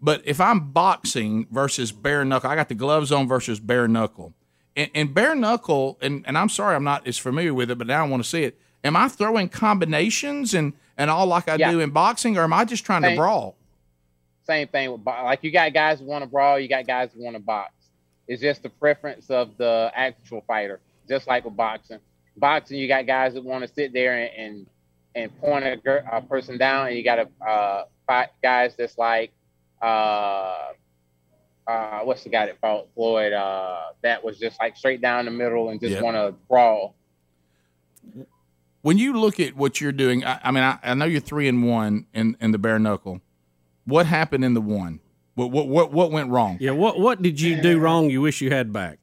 [0.00, 4.34] But if I'm boxing versus bare knuckle, I got the gloves on versus bare knuckle.
[4.76, 7.86] And, and bare knuckle, and, and I'm sorry I'm not as familiar with it, but
[7.86, 8.60] now I want to see it.
[8.84, 11.70] Am I throwing combinations and, and all like I yeah.
[11.70, 13.56] do in boxing, or am I just trying same, to brawl?
[14.44, 17.22] Same thing with like you got guys who want to brawl, you got guys who
[17.22, 17.72] want to box.
[18.28, 21.98] It's just the preference of the actual fighter, just like with boxing.
[22.36, 24.66] Boxing, you got guys that want to sit there and and,
[25.14, 29.32] and point a, a, person down, and you got to uh, fight guys that's like
[29.80, 30.72] uh,
[31.66, 33.32] uh, what's the guy that fought Floyd?
[33.32, 36.02] Uh, that was just like straight down the middle and just Yep.
[36.02, 36.94] want to brawl.
[38.86, 41.48] When you look at what you're doing, I, I mean, I, I know you're three
[41.48, 43.20] and one in, in the bare knuckle.
[43.84, 45.00] What happened in the one?
[45.34, 46.56] What what what, what went wrong?
[46.60, 48.10] Yeah, what what did you do wrong?
[48.10, 49.00] You wish you had back.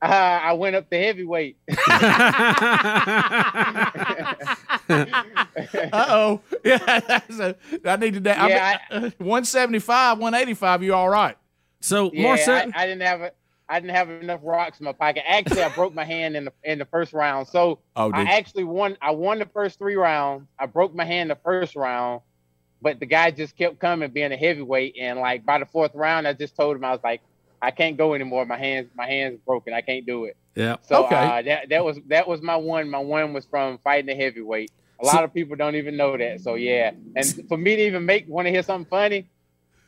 [0.00, 0.06] Uh,
[0.44, 1.56] I went up to heavyweight.
[5.92, 6.40] Uh oh.
[6.64, 8.20] Yeah, that's a, I need to.
[8.20, 10.82] Yeah, I mean, 175, 185.
[10.84, 11.36] You all right?
[11.80, 13.32] So Yeah, Marcel, I, I didn't have a,
[13.70, 15.22] I didn't have enough rocks in my pocket.
[15.26, 17.46] Actually, I broke my hand in the in the first round.
[17.48, 18.96] So Oh, I actually won.
[19.00, 20.48] I won the first three rounds.
[20.58, 22.22] I broke my hand the first round,
[22.82, 24.96] but the guy just kept coming, being a heavyweight.
[25.00, 27.20] And like by the fourth round, I just told him I was like,
[27.62, 28.44] I can't go anymore.
[28.44, 29.72] My hands, my hands broken.
[29.72, 30.36] I can't do it.
[30.56, 30.76] yeah.
[30.82, 31.14] So Okay.
[31.14, 32.90] uh, that that was that was my one.
[32.90, 34.72] My one was from fighting the heavyweight.
[35.00, 36.40] A lot of people don't even know that.
[36.40, 39.30] So yeah, and for me to even make want to hear something funny,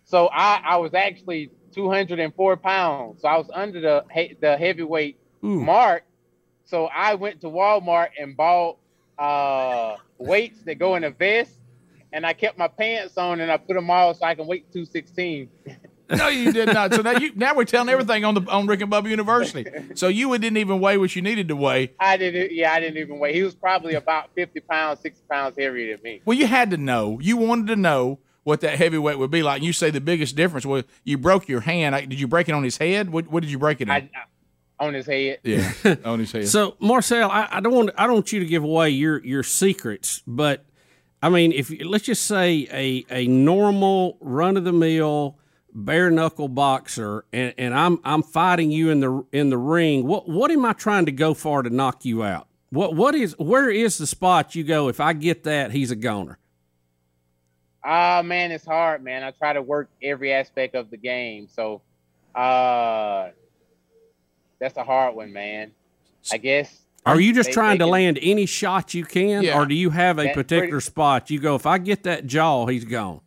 [0.04, 3.22] so I I was actually 204 pounds.
[3.22, 5.60] So I was under the he- the heavyweight Ooh.
[5.60, 6.04] mark.
[6.64, 8.78] So I went to Walmart and bought
[9.18, 11.58] uh weights that go in a vest,
[12.12, 14.72] and I kept my pants on and I put them all so I can weight
[14.72, 15.48] 216.
[16.10, 16.92] No, you did not.
[16.92, 19.64] So now you now we're telling everything on the on Rick and Bubba University.
[19.94, 21.92] So you didn't even weigh what you needed to weigh.
[21.98, 22.52] I didn't.
[22.52, 23.32] Yeah, I didn't even weigh.
[23.32, 26.20] He was probably about 50 pounds, 60 pounds heavier than me.
[26.26, 27.18] Well, you had to know.
[27.22, 29.62] You wanted to know what that heavyweight would be like.
[29.62, 31.94] You say the biggest difference was you broke your hand.
[32.08, 33.10] Did you break it on his head?
[33.10, 33.90] What, what did you break it in?
[33.90, 35.38] I, I on his head.
[35.44, 35.72] yeah,
[36.04, 36.48] on his head.
[36.48, 39.42] So Marcel, I, I don't want I don't want you to give away your your
[39.42, 40.64] secrets, but
[41.22, 45.38] I mean, if let's just say a a normal run of the mill
[45.72, 50.06] bare knuckle boxer, and, and I'm I'm fighting you in the in the ring.
[50.06, 52.48] What what am I trying to go for to knock you out?
[52.70, 54.88] What what is where is the spot you go?
[54.88, 56.38] If I get that, he's a goner.
[57.84, 59.22] Ah, man, it's hard, man.
[59.24, 61.48] I try to work every aspect of the game.
[61.48, 61.82] So,
[62.34, 63.30] uh,
[64.60, 65.72] that's a hard one, man.
[66.30, 66.78] I guess.
[67.04, 69.58] Are you just They- trying they to can- land any shot you can, Yeah.
[69.58, 71.56] or do you have a That's particular pretty- spot you go?
[71.56, 73.20] If I get that jaw, he's gone.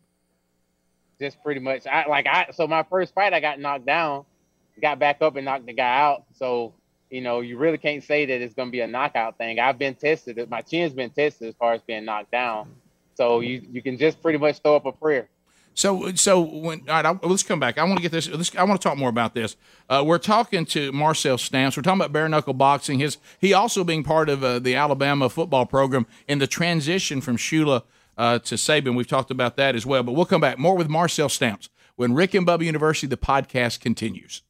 [1.18, 4.26] just pretty much I like I so my first fight I got knocked down,
[4.82, 6.24] got back up and knocked the guy out.
[6.34, 6.74] So,
[7.08, 9.58] you know, you really can't say that it's gonna be a knockout thing.
[9.58, 12.68] I've been tested, my chin's been tested as far as being knocked down.
[13.16, 15.28] So you you can just pretty much throw up a prayer.
[15.76, 17.76] So, so when all right, I, let's come back.
[17.76, 18.28] I want to get this.
[18.56, 19.56] I want to talk more about this.
[19.90, 21.76] Uh, we're talking to Marcel Stamps.
[21.76, 22.98] We're talking about bare knuckle boxing.
[22.98, 27.36] His he also being part of uh, the Alabama football program in the transition from
[27.36, 27.82] Shula
[28.16, 28.96] uh, to Saban.
[28.96, 30.02] We've talked about that as well.
[30.02, 33.80] But we'll come back more with Marcel Stamps when Rick and Bubba University the podcast
[33.80, 34.40] continues.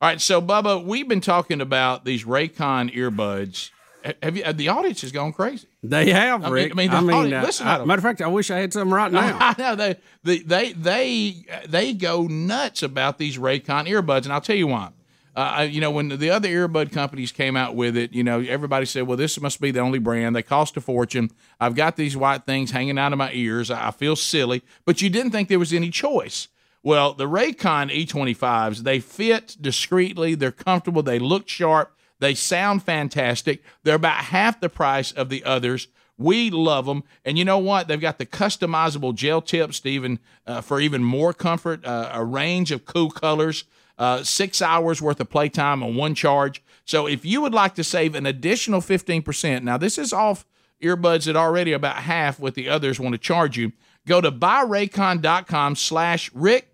[0.00, 3.70] All right, so Bubba, we've been talking about these Raycon earbuds.
[4.04, 4.52] Ha- Have you?
[4.52, 5.66] The audience has gone crazy.
[5.82, 6.72] They have, I mean- Rick.
[6.72, 7.88] I mean, I mean, audience- uh, listen to I- them.
[7.88, 9.36] matter of fact, I wish I had some right now.
[9.40, 14.40] I know they, they they they they go nuts about these Raycon earbuds, and I'll
[14.40, 14.90] tell you why.
[15.34, 18.84] Uh, you know, when the other earbud companies came out with it, you know, everybody
[18.84, 20.36] said, "Well, this must be the only brand.
[20.36, 21.30] They cost a fortune.
[21.58, 23.70] I've got these white things hanging out of my ears.
[23.70, 26.48] I I feel silly." But you didn't think there was any choice.
[26.82, 30.34] Well, the Raycon E25s, they fit discreetly.
[30.34, 31.02] They're comfortable.
[31.02, 31.96] They look sharp.
[32.22, 33.62] They sound fantastic.
[33.82, 35.88] They're about half the price of the others.
[36.16, 37.88] We love them, and you know what?
[37.88, 41.84] They've got the customizable gel tips to even uh, for even more comfort.
[41.84, 43.64] Uh, a range of cool colors.
[43.98, 46.62] Uh, six hours worth of playtime on one charge.
[46.84, 50.46] So if you would like to save an additional fifteen percent, now this is off
[50.82, 53.72] earbuds that already about half what the others want to charge you.
[54.06, 56.68] Go to buyraycon.com slash Rick.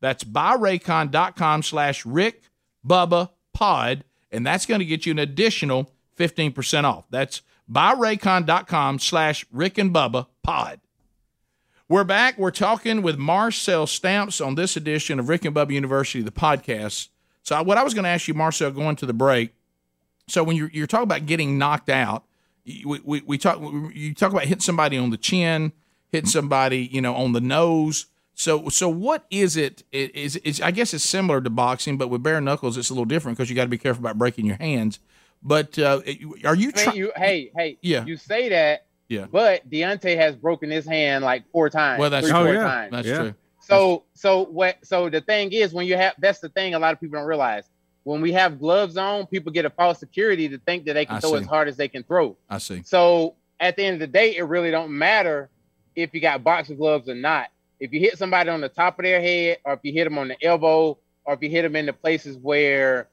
[0.00, 2.42] That's buyraycon.com slash Rick
[3.62, 7.04] Pod, and that's going to get you an additional 15% off.
[7.10, 10.80] That's buyraycon.com slash Rick and Bubba Pod.
[11.88, 12.36] We're back.
[12.38, 17.10] We're talking with Marcel Stamps on this edition of Rick and Bubba University, the podcast.
[17.44, 19.54] So, what I was going to ask you, Marcel, going to the break.
[20.26, 22.24] So, when you're, you're talking about getting knocked out,
[22.66, 23.60] we, we, we talk
[23.94, 25.70] you talk about hitting somebody on the chin,
[26.08, 28.06] hitting somebody, you know, on the nose.
[28.34, 29.82] So, so what is it?
[29.92, 32.94] It is it's, I guess it's similar to boxing, but with bare knuckles, it's a
[32.94, 34.98] little different because you got to be careful about breaking your hands.
[35.42, 36.00] But uh,
[36.44, 36.72] are you?
[36.76, 38.04] I mean, you, hey, hey, Yeah.
[38.04, 39.26] you say that, Yeah.
[39.30, 42.00] but Deontay has broken his hand like four times.
[42.00, 42.62] Well, that's three, Oh, four yeah.
[42.64, 42.92] times.
[42.92, 43.16] That's Yeah.
[43.18, 43.34] true.
[43.60, 46.92] So so what so the thing is when you have that's the thing a lot
[46.92, 47.64] of people don't realize.
[48.04, 51.16] When we have gloves on, people get a false security to think that they can
[51.16, 51.42] I throw see.
[51.42, 52.36] as hard as they can throw.
[52.50, 52.82] I see.
[52.84, 55.48] So at the end of the day, it really don't matter
[55.94, 57.50] if you got boxing gloves or not.
[57.82, 60.16] If you hit somebody on the top of their head, or if you hit them
[60.16, 63.08] on the elbow, or if you hit them in the places where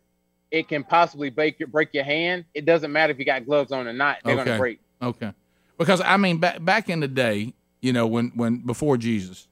[0.52, 3.72] it can possibly break your break your hand, it doesn't matter if you got gloves
[3.72, 4.18] on or not.
[4.24, 4.46] They're Okay.
[4.46, 4.80] gonna break.
[5.02, 5.34] Okay.
[5.80, 9.48] Because I mean, back back in the day, you know, when when before Jesus,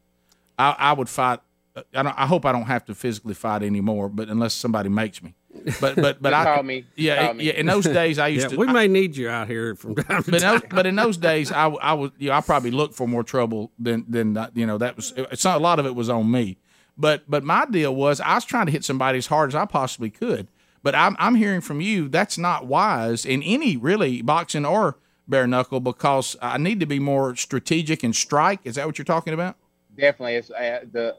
[0.60, 1.40] I, I would fight
[1.76, 4.90] uh, I, don't, I hope I don't have to physically fight anymore, but unless somebody
[4.90, 5.34] makes me.
[5.80, 6.86] But but but Just I call me.
[6.96, 7.46] yeah Call me.
[7.46, 7.54] yeah.
[7.54, 8.58] In those days, I used Yeah, to.
[8.58, 10.60] we I- may need you out here from time but, in time.
[10.60, 13.24] those, but in those days, I, I was you know I probably looked for more
[13.24, 16.30] trouble than than you know that was it's not, a lot of it was on
[16.30, 16.58] me.
[16.98, 19.66] But but my deal was I was trying to hit somebody as hard as I
[19.66, 20.48] possibly could.
[20.84, 25.48] But I'm I'm hearing from you that's not wise in any really boxing or bare
[25.48, 28.60] knuckle because I need to be more strategic and strike.
[28.64, 29.56] Is that what you're talking about?
[29.98, 31.16] definitely it's uh, the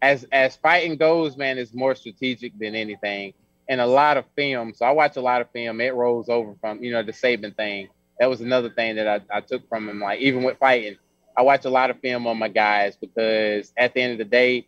[0.00, 3.32] as as fighting goes man it's more strategic than anything
[3.68, 6.54] and a lot of film so i watch a lot of film it rolls over
[6.60, 9.88] from you know the Saban thing that was another thing that I, I took from
[9.88, 10.96] him like even with fighting
[11.36, 14.24] i watch a lot of film on my guys because at the end of the
[14.24, 14.66] day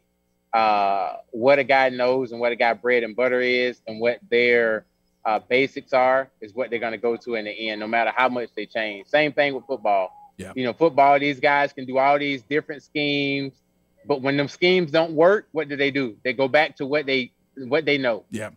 [0.52, 4.18] uh what a guy knows and what a guy bread and butter is and what
[4.30, 4.84] their
[5.24, 8.12] uh, basics are is what they're going to go to in the end no matter
[8.14, 10.52] how much they change same thing with football Yeah.
[10.56, 13.52] you know, football, these guys can do all these different schemes,
[14.04, 16.16] but when them schemes don't work, what do they do?
[16.24, 18.24] They go back to what they what they know.
[18.30, 18.50] Yeah.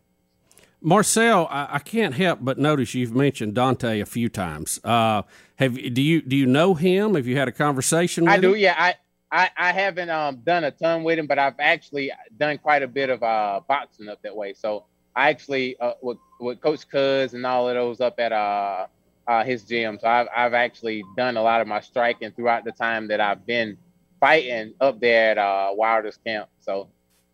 [0.81, 4.79] Marcel, I, I can't help but notice you've mentioned Deontay a few times.
[4.83, 5.23] Uh,
[5.55, 7.15] have do you do you know him?
[7.15, 8.39] Have you had a conversation with him?
[8.39, 8.75] I do, yeah.
[8.77, 8.95] I
[9.31, 12.87] I, I haven't um done a ton with him, but I've actually done quite a
[12.87, 14.53] bit of uh boxing up that way.
[14.53, 14.85] So
[15.15, 18.85] I actually uh, with with Coach Cuz and all of those up at uh,
[19.27, 19.97] uh his gym.
[19.99, 23.45] So I've I've actually done a lot of my striking throughout the time that I've
[23.45, 23.77] been
[24.19, 26.49] fighting up there at uh Wilder's camp.
[26.59, 26.89] So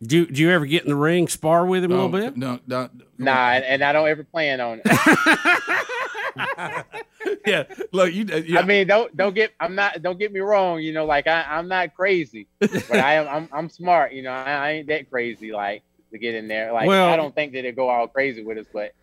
[0.06, 2.30] Do you, do you ever get in the ring, spar with him a Oh, little
[2.30, 2.38] bit?
[2.38, 4.86] No, no, nah, and, and I don't ever plan on it.
[7.46, 7.64] yeah.
[7.92, 8.26] Look, you.
[8.26, 8.60] Yeah.
[8.60, 10.80] I mean, don't don't get I'm not don't get me wrong.
[10.82, 14.14] You know, like I I'm not crazy, but I am I'm I'm smart.
[14.14, 16.72] You know, I, I ain't that crazy like to get in there.
[16.74, 18.94] Like Well- I don't think that it go all crazy with us, but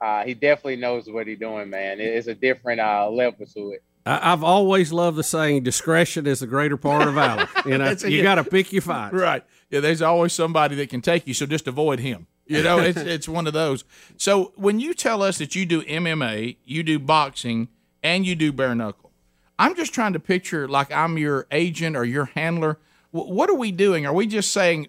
[0.00, 2.00] uh, he definitely knows what he's doing, man.
[2.00, 3.82] It- It's a different uh, level to it.
[4.04, 7.90] I, I've always loved the saying, "Discretion is the greater part of valor." You know,
[8.06, 9.14] you got to pick your fights.
[9.14, 9.42] Right.
[9.70, 12.26] Yeah, there's always somebody that can take you, so just avoid him.
[12.46, 13.84] You know, it's it's one of those.
[14.16, 17.68] So when you tell us that you do MMA, you do boxing,
[18.02, 19.10] and you do bare knuckle,
[19.58, 22.78] I'm just trying to picture like I'm your agent or your handler.
[23.12, 24.06] W- what are we doing?
[24.06, 24.86] Are we just saying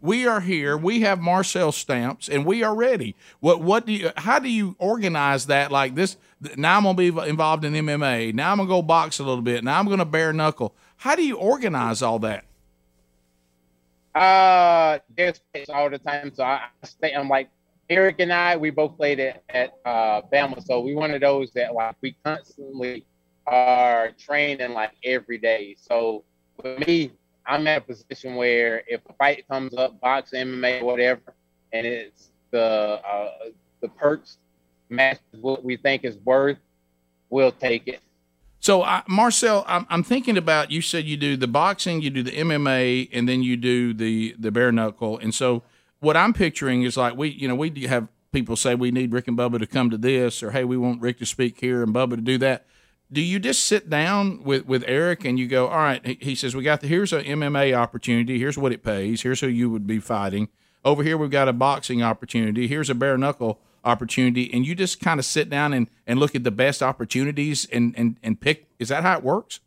[0.00, 3.16] we are here, we have Marcel Stamps, and we are ready?
[3.40, 4.10] What what do you?
[4.16, 5.72] How do you organize that?
[5.72, 6.16] Like this?
[6.56, 8.34] Now I'm gonna be involved in MMA.
[8.34, 9.64] Now I'm gonna go box a little bit.
[9.64, 10.74] Now I'm gonna bare knuckle.
[10.98, 12.44] How do you organize all that?
[14.14, 17.12] Uh, there's fights all the time, so I I stay.
[17.12, 17.50] I'm like
[17.90, 18.56] Eric and I.
[18.56, 22.16] We both played at at uh, Bama, so we one of those that like we
[22.24, 23.06] constantly
[23.46, 25.76] are training like every day.
[25.78, 26.24] So
[26.60, 27.12] for me,
[27.46, 31.34] I'm at a position where if a fight comes up, box, MMA, whatever,
[31.72, 33.30] and it's the uh,
[33.80, 34.38] the perks
[34.90, 36.58] match what we think is worth,
[37.30, 38.00] we'll take it.
[38.60, 40.70] So, I, Marcel, I'm, I'm thinking about.
[40.70, 44.34] You said you do the boxing, you do the MMA, and then you do the
[44.38, 45.18] the bare knuckle.
[45.18, 45.62] And so,
[46.00, 49.28] what I'm picturing is like we, you know, we have people say we need Rick
[49.28, 51.94] and Bubba to come to this, or hey, we want Rick to speak here and
[51.94, 52.66] Bubba to do that.
[53.10, 56.04] Do you just sit down with with Eric and you go, all right?
[56.20, 58.38] He, says we got the here's a MMA opportunity.
[58.38, 59.22] Here's what it pays.
[59.22, 60.48] Here's who you would be fighting.
[60.84, 62.66] Over here, we've got a boxing opportunity.
[62.66, 66.34] Here's a bare knuckle opportunity, and you just kind of sit down and, and look
[66.34, 68.66] at the best opportunities and, and, and pick.
[68.78, 69.60] Is that how it works?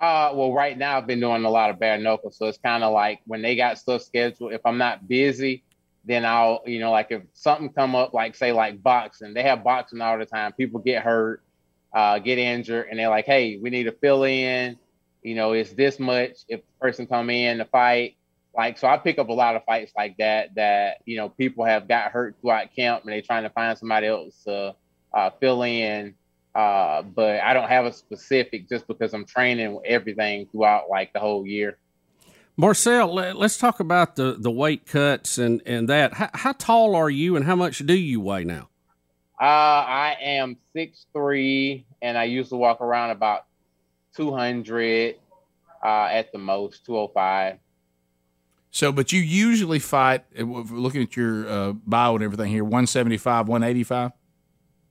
[0.00, 2.84] Uh, well, right now I've been doing a lot of bare knuckles, so it's kind
[2.84, 4.52] of like when they got stuff scheduled.
[4.52, 5.62] If I'm not busy,
[6.04, 9.64] then I'll, you know, like if something come up, like say like boxing, they have
[9.64, 10.52] boxing all the time.
[10.52, 11.42] People get hurt,
[11.94, 14.78] uh, get injured, and they're like, hey, we need to fill in.
[15.22, 18.16] You know, it's this much if person come in to fight.
[18.56, 20.54] Like, so I pick up a lot of fights like that.
[20.54, 24.06] That you know, people have got hurt throughout camp, and they're trying to find somebody
[24.06, 24.74] else to
[25.12, 26.14] uh, fill in
[26.54, 31.18] uh, but I don't have a specific just because I'm training everything throughout like the
[31.18, 31.78] whole year.
[32.56, 36.14] Marcel, let, us talk about the, the weight cuts and, and that.
[36.14, 38.68] How, how tall are you and how much do you weigh now?
[39.40, 43.46] Uh, I am six three, and I used to walk around about
[44.16, 45.16] 200
[45.84, 47.58] uh, at the most, 205.
[48.74, 50.24] So, but you usually fight.
[50.36, 54.10] uh, Looking at your uh, bio and everything here, one seventy five, one eighty five.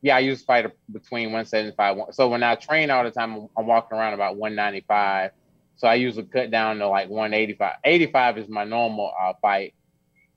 [0.01, 2.13] Yeah, I used to fight between 175.
[2.13, 5.31] So when I train all the time, I'm- I'm walking around about 195.
[5.77, 7.75] So I usually cut down to like 185.
[7.84, 9.73] 85 is my normal uh, fight.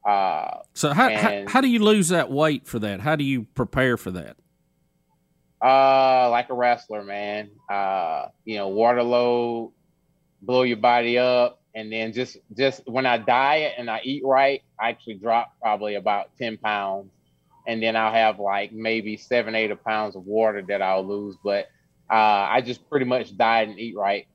[0.05, 3.01] Uh, So how, how, how do you lose that weight for that?
[3.01, 4.37] How do you prepare for that?
[5.63, 7.51] Uh, like a wrestler, man.
[7.69, 9.73] Uh, you know, water load,
[10.43, 14.63] blow your body up, and then just just when I diet and I eat right,
[14.81, 17.13] I actually drop probably about ten pounds,
[17.69, 21.37] and then I'll have like maybe seven, eight pounds of water that I'll lose.
[21.45, 21.67] But
[22.11, 24.27] uh, I just pretty much diet and eat right.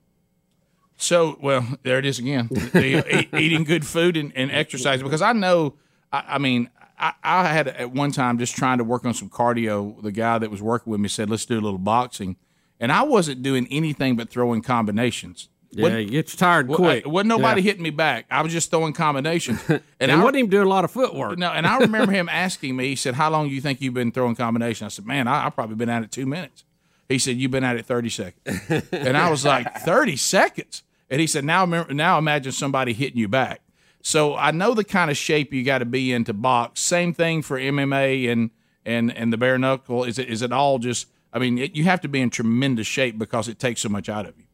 [0.97, 2.47] So, well, there it is again.
[2.51, 5.73] The, eating good food and, and exercise because I know.
[6.13, 6.69] I, I mean,
[6.99, 9.99] I, I, had at one time just trying to work on some cardio.
[10.03, 12.35] The guy that was working with me said, "Let's do a little boxing,"
[12.79, 15.49] and I wasn't doing anything but throwing combinations.
[15.73, 17.07] Yeah, wasn't, you get tired quick.
[17.07, 17.65] Wasn't nobody yeah.
[17.65, 18.25] hitting me back.
[18.29, 19.61] I was just throwing combinations.
[20.01, 21.37] And, and I wasn't even doing a lot of footwork.
[21.37, 23.93] No, and I remember him asking me, he said, How long do you think you've
[23.93, 24.93] been throwing combinations?
[24.93, 26.63] I said, Man, I, have probably been at it two minutes.
[27.07, 28.87] He said, You've been at it 30 seconds.
[28.91, 30.81] and I was like, 30 seconds?
[31.07, 33.61] And he said, Now now imagine somebody hitting you back.
[34.01, 36.81] So I know the kind of shape you got to be in to box.
[36.81, 38.49] Same thing for MMA and
[38.83, 40.03] and and the bare knuckle.
[40.03, 41.07] Is it is it all just?
[41.31, 44.09] I mean, it, you have to be in tremendous shape because it takes so much
[44.09, 44.45] out of you.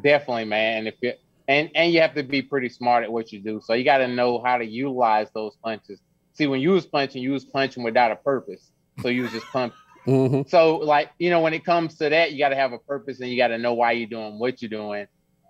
[0.00, 0.86] Definitely, man.
[0.86, 1.12] If you
[1.46, 3.60] and and you have to be pretty smart at what you do.
[3.62, 6.00] So you got to know how to utilize those punches.
[6.32, 8.70] See, when you was punching, you was punching without a purpose.
[9.02, 9.78] So you was just punching.
[10.06, 10.46] Mm-hmm.
[10.50, 13.20] So like you know, when it comes to that, you got to have a purpose
[13.20, 15.06] and you got to know why you're doing what you're doing,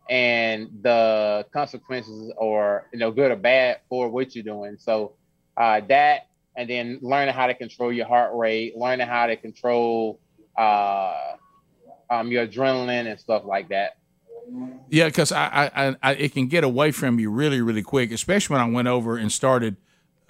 [0.08, 4.76] and the consequences, or you know, good or bad for what you're doing.
[4.78, 5.16] So
[5.56, 10.20] uh, that, and then learning how to control your heart rate, learning how to control
[10.56, 11.32] uh,
[12.08, 13.96] um, your adrenaline and stuff like that.
[14.90, 18.12] Yeah, because I, I, I, it can get away from you really, really quick.
[18.12, 19.76] Especially when I went over and started.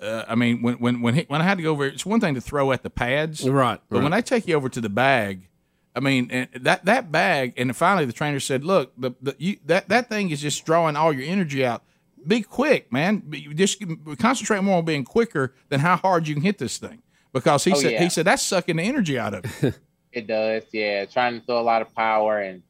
[0.01, 2.21] Uh, I mean, when when when, he, when I had to go over, it's one
[2.21, 3.81] thing to throw at the pads, right?
[3.89, 4.03] But right.
[4.03, 5.49] when I take you over to the bag,
[5.95, 9.89] I mean, that that bag, and finally the trainer said, "Look, the, the you, that
[9.89, 11.83] that thing is just drawing all your energy out.
[12.27, 13.31] Be quick, man.
[13.55, 13.83] Just
[14.19, 17.03] concentrate more on being quicker than how hard you can hit this thing."
[17.33, 18.03] Because he oh, said yeah.
[18.03, 19.79] he said that's sucking the energy out of it.
[20.13, 21.05] it does, yeah.
[21.05, 22.63] Trying to throw a lot of power and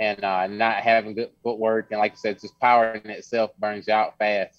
[0.00, 1.88] and uh, not having good footwork.
[1.92, 4.56] And like I said, just power in itself burns you out fast.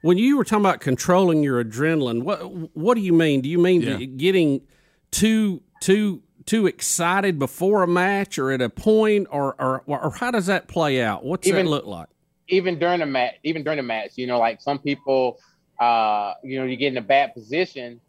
[0.00, 2.38] When you were talking about controlling your adrenaline, what
[2.76, 3.42] what do you mean?
[3.42, 3.96] Do you mean yeah.
[3.98, 4.62] getting
[5.10, 10.30] too too too excited before a match, or at a point, or or, or how
[10.30, 11.24] does that play out?
[11.24, 12.08] What's even, that look like?
[12.48, 15.38] Even during the match, even during the match, you know, like some people,
[15.78, 18.00] uh, you know, you get in a bad position,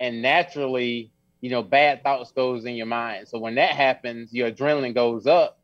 [0.00, 1.10] and naturally,
[1.40, 3.28] you know, bad thoughts goes in your mind.
[3.28, 5.58] So when that happens, your adrenaline goes up,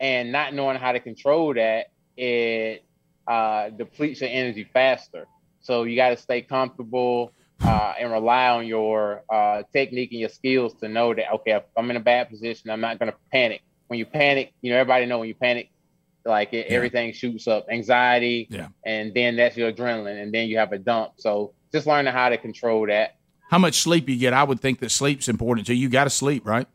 [0.00, 1.86] and not knowing how to control that,
[2.16, 2.84] it
[3.26, 5.26] uh, depletes your energy faster.
[5.60, 7.32] So you got to stay comfortable
[7.62, 11.64] uh, and rely on your uh, technique and your skills to know that okay, if
[11.76, 13.62] I'm in a bad position, I'm not going to panic.
[13.88, 15.70] When you panic, you know everybody know when you panic,
[16.24, 16.76] like it, yeah.
[16.76, 18.68] everything shoots up, anxiety, yeah.
[18.84, 21.12] and then that's your adrenaline, and then you have a dump.
[21.16, 23.16] So just learning how to control that.
[23.48, 24.32] How much sleep you get?
[24.32, 25.68] I would think that sleep's important.
[25.68, 26.66] So you got to sleep, right?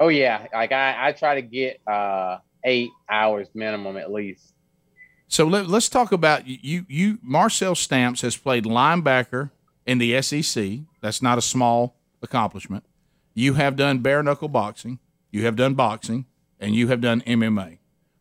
[0.00, 4.54] Oh yeah, like I, I try to get uh, eight hours minimum at least.
[5.28, 6.84] So let, us talk about you.
[6.88, 9.50] You Marcel Stamps has played linebacker
[9.86, 10.80] in the SEC.
[11.00, 12.84] That's not a small accomplishment.
[13.34, 14.98] You have done bare knuckle boxing.
[15.30, 16.26] You have done boxing,
[16.60, 17.78] and you have done MMA.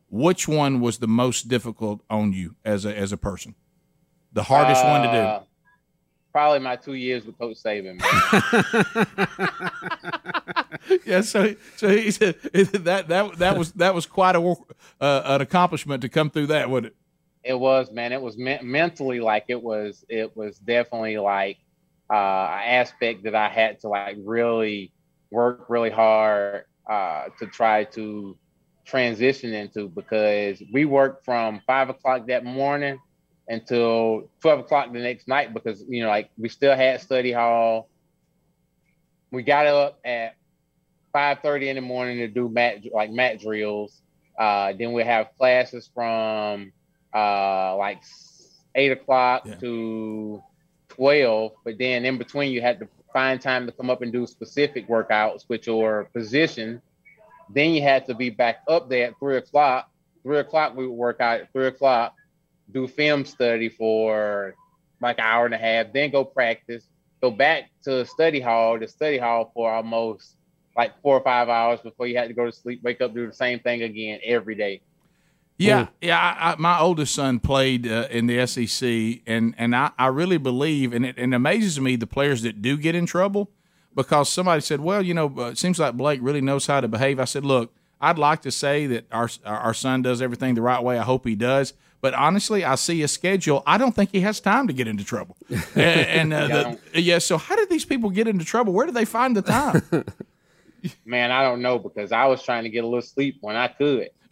[0.09, 3.55] Which one was the most difficult on you as a as a person?
[4.31, 5.17] The hardest uh, one to do.
[5.17, 5.43] Uh,
[6.31, 8.01] probably my two years with Coach Saban.
[11.05, 14.55] yeah, so so he said that that that was that was quite a
[15.01, 16.95] uh, an accomplishment to come through that, would it?
[17.43, 18.13] It was, man.
[18.13, 20.05] It was me- mentally like it was.
[20.09, 21.57] It was definitely like
[22.09, 24.91] uh, an aspect that I had to like really
[25.31, 28.37] work really hard uh, to try to
[28.85, 32.99] transition into because we worked from five o'clock that morning
[33.47, 37.89] until 12 o'clock the next night because you know like we still had study hall
[39.31, 40.35] we got up at
[41.13, 44.01] 5.30 in the morning to do mat like mat drills.
[44.37, 46.73] Uh, then we have classes from
[47.13, 48.01] uh, like
[48.75, 49.55] 8 o'clock yeah.
[49.55, 50.41] to
[50.89, 54.25] 12 but then in between you had to find time to come up and do
[54.25, 56.81] specific workouts which are position.
[57.49, 59.89] Then you had to be back up there at 3 o'clock.
[60.23, 62.15] 3 o'clock we would work out at 3 o'clock
[62.71, 64.55] do film study for
[65.01, 66.87] like an hour and a half, then go practice,
[67.21, 70.37] go back to study hall, the study hall for almost
[70.75, 73.27] like four or five hours before you had to go to sleep, wake up, do
[73.27, 74.81] the same thing again every day.
[75.57, 76.19] Yeah, yeah.
[76.19, 80.37] I, I, my oldest son played uh, in the SEC, and and I, I really
[80.37, 83.51] believe, and it, and it amazes me the players that do get in trouble
[83.95, 86.87] because somebody said, well, you know, uh, it seems like Blake really knows how to
[86.87, 87.19] behave.
[87.19, 87.71] I said, look,
[88.01, 90.97] I'd like to say that our our son does everything the right way.
[90.97, 91.73] I hope he does.
[92.01, 93.63] But honestly, I see a schedule.
[93.65, 95.37] I don't think he has time to get into trouble.
[95.75, 98.73] and, and uh, the, yeah, so how did these people get into trouble?
[98.73, 99.83] Where do they find the time?
[101.05, 103.67] Man, I don't know because I was trying to get a little sleep when I
[103.67, 104.09] could.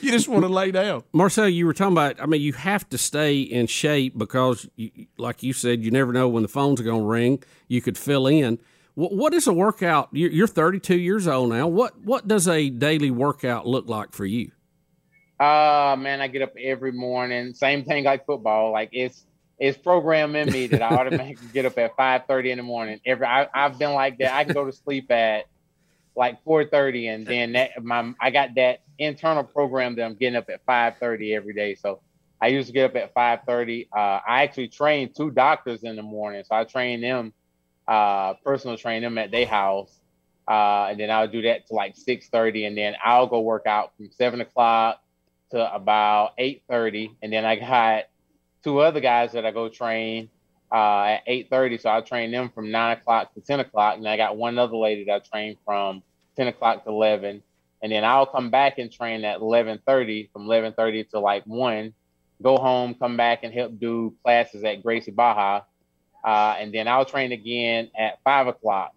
[0.00, 1.04] you just want to lay down.
[1.12, 4.90] Marcel, you were talking about, I mean, you have to stay in shape because, you,
[5.18, 7.42] like you said, you never know when the phone's going to ring.
[7.68, 8.58] You could fill in.
[8.94, 10.08] What, what is a workout?
[10.12, 11.66] You're, you're 32 years old now.
[11.66, 14.52] What what does a daily workout look like for you?
[15.40, 17.54] Uh man, I get up every morning.
[17.54, 18.70] Same thing like football.
[18.70, 19.24] Like it's
[19.62, 23.00] it's programmed in me that I automatically get up at 5:30 in the morning.
[23.06, 24.34] Every I, I've been like that.
[24.34, 25.44] I can go to sleep at
[26.16, 30.50] like 4:30, and then that my I got that internal program that I'm getting up
[30.50, 31.76] at 5:30 every day.
[31.76, 32.00] So
[32.40, 33.86] I used to get up at 5:30.
[33.96, 37.32] Uh, I actually train two doctors in the morning, so I train them,
[37.86, 39.96] uh, personal train them at their house,
[40.48, 43.96] uh, and then I'll do that to like 6:30, and then I'll go work out
[43.96, 45.00] from seven o'clock
[45.52, 48.06] to about 8:30, and then I got
[48.62, 50.28] two other guys that I go train
[50.72, 51.80] uh, at 8:30.
[51.80, 54.76] So I train them from nine o'clock to 10 o'clock, and I got one other
[54.76, 56.02] lady that I train from
[56.36, 57.42] 10 o'clock to 11,
[57.82, 61.94] and then I'll come back and train at 11:30 from 11:30 to like one.
[62.42, 65.64] Go home, come back and help do classes at Gracie Barra,
[66.24, 68.92] uh, and then I'll train again at five o'clock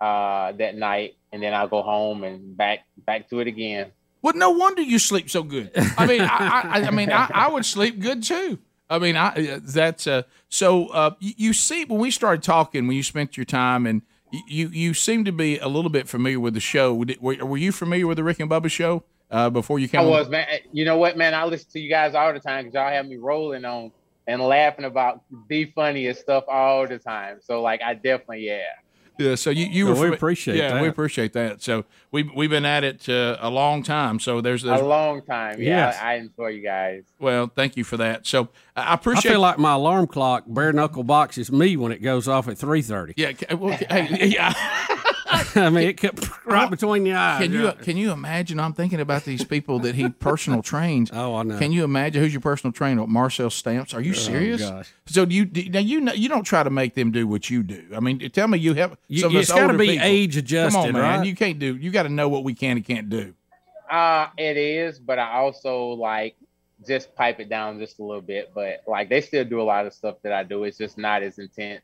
[0.00, 3.90] uh, that night, and then I'll go home and back back to it again.
[4.22, 5.70] Well, no wonder you sleep so good.
[5.98, 8.58] I mean, I, I, I mean, I, I would sleep good too.
[8.94, 10.88] I mean, I that's uh, so.
[10.88, 14.02] Uh, you, you see, when we started talking, when you spent your time, and
[14.46, 16.94] you you seem to be a little bit familiar with the show.
[16.94, 20.00] Were, were you familiar with the Rick and Bubba show uh, before you came?
[20.00, 20.46] I was, man.
[20.72, 21.34] You know what, man?
[21.34, 23.92] I listen to you guys all the time because y'all have me rolling on
[24.26, 27.38] and laughing about the funniest stuff all the time.
[27.42, 28.62] So, like, I definitely, yeah.
[29.18, 30.82] Yeah, so you you Well, were we appreciate yeah, that.
[30.82, 31.62] we appreciate that.
[31.62, 34.18] So we we've been at it uh, a long time.
[34.18, 35.60] So there's, there's A long time.
[35.60, 35.98] Yeah, Yes.
[36.00, 37.04] I, I enjoy you guys.
[37.18, 38.26] well, thank you for that.
[38.26, 39.30] So I appreciate.
[39.30, 42.56] I feel like my alarm clock bare knuckle boxes me when it goes off at
[42.56, 43.14] 3:30.
[43.16, 44.52] yeah, well, hey, yeah.
[45.66, 47.42] I mean, it kept right between the eyes.
[47.42, 47.72] Can you Yeah.
[47.72, 48.58] can you imagine?
[48.60, 51.10] I'm thinking about these people that he personal trains.
[51.12, 51.58] Oh, I know.
[51.58, 53.06] Can you imagine who's your personal trainer?
[53.06, 53.94] Marcel Stamps.
[53.94, 54.60] Are you serious?
[54.62, 54.92] gosh.
[55.06, 57.50] So do you do- now you know, you don't try to make them do what
[57.50, 57.84] you do.
[57.94, 58.96] I mean, tell me you have.
[59.08, 61.02] You- some of it's us gotta be people- age Come adjusted, on, man.
[61.20, 61.26] right?
[61.26, 61.76] You can't do.
[61.76, 63.34] You got to know what we can and can't do.
[63.90, 66.36] Uh, it is, but I also like
[66.86, 68.50] just pipe it down just a little bit.
[68.54, 70.64] But like they still do a lot of stuff that I do.
[70.64, 71.82] It's just not as intense.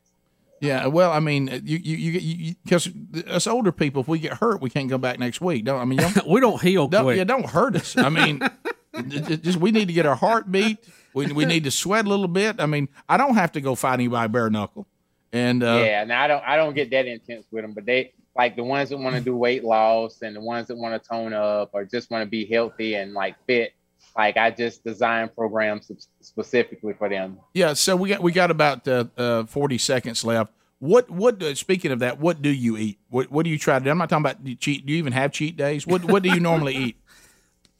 [0.60, 2.88] Yeah, well, I mean, you you you because
[3.26, 5.64] us older people, if we get hurt, we can't go back next week.
[5.64, 5.98] Don't I mean?
[5.98, 7.16] Don't, we don't heal don't, quick.
[7.16, 7.96] yeah, don't hurt us.
[7.96, 8.42] I mean,
[8.94, 10.78] it- it just we need to get our heart beat.
[11.14, 12.60] We we need to sweat a little bit.
[12.60, 14.86] I mean, I don't have to go fight anybody bare knuckle,
[15.32, 18.12] and uh, yeah, now I don't I don't get that intense with them, but they
[18.36, 21.08] like the ones that want to do weight loss and the ones that want to
[21.08, 23.72] tone up or just want to be healthy and like fit.
[24.16, 25.90] Like I just design programs
[26.20, 27.38] specifically for them.
[27.54, 30.52] Yeah, so we got we got about uh, uh, forty seconds left.
[30.78, 31.42] What what?
[31.56, 32.98] Speaking of that, what do you eat?
[33.08, 33.90] What what do you try to do?
[33.90, 34.84] I'm not talking about do cheat.
[34.86, 35.86] Do you even have cheat days?
[35.86, 36.96] What what do you normally eat?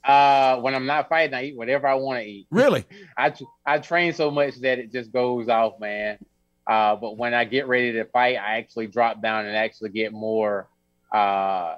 [0.03, 2.47] Uh, when I'm not fighting, I eat whatever I want to eat.
[2.51, 2.87] Really?
[3.19, 3.35] I
[3.67, 6.19] I train so much that it just goes off, man.
[6.67, 10.13] Uh, but when I get ready to fight, I actually drop down and actually get
[10.13, 10.69] more,
[11.13, 11.77] uh,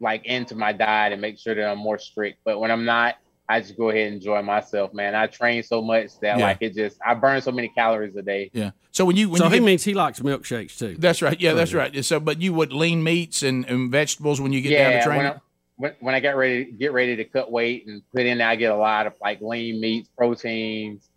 [0.00, 2.38] like into my diet and make sure that I'm more strict.
[2.44, 3.16] But when I'm not,
[3.48, 5.14] I just go ahead and enjoy myself, man.
[5.14, 6.44] I train so much that Yeah.
[6.46, 8.50] like it just I burn so many calories a day.
[8.52, 8.70] Yeah.
[8.90, 10.96] So when you when so you he get- means he likes milkshakes too.
[10.98, 11.40] that's right.
[11.40, 12.04] Yeah, that's right.
[12.04, 14.96] So, but you would lean meats and, and vegetables when you get down to Yeah,
[14.96, 15.32] when training.
[15.32, 15.40] I,
[15.76, 18.56] when, when I get ready get ready to cut weight and put in, there, I
[18.56, 21.08] get a lot of like lean meats, proteins.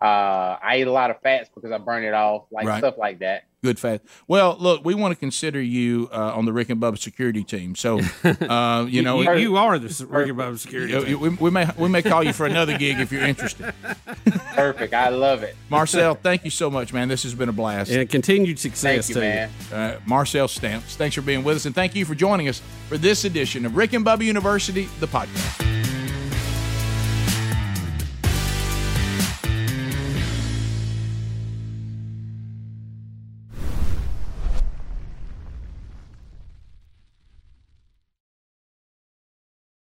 [0.00, 2.78] Uh, I eat a lot of fats because I burn it off, like Right.
[2.78, 3.44] stuff like that.
[3.64, 4.02] Good fat.
[4.28, 7.74] Well, look, we want to consider you uh, on the Rick and Bubba security team.
[7.74, 10.92] So, uh, you know, you, you are the Rick and Bubba security.
[10.92, 13.74] you- you- we, we may we may call you for another gig if you're interested.
[14.54, 14.94] Perfect.
[14.94, 15.56] I love it.
[15.70, 17.08] Marcel, thank you so much, man.
[17.08, 17.90] This has been a blast.
[17.90, 19.50] and continued success Thank you, to man.
[19.72, 20.94] uh, Marcel Stamps.
[20.96, 23.76] Thanks for being with us, and thank you for joining us for this edition of
[23.76, 25.77] Rick and Bubba University, the podcast.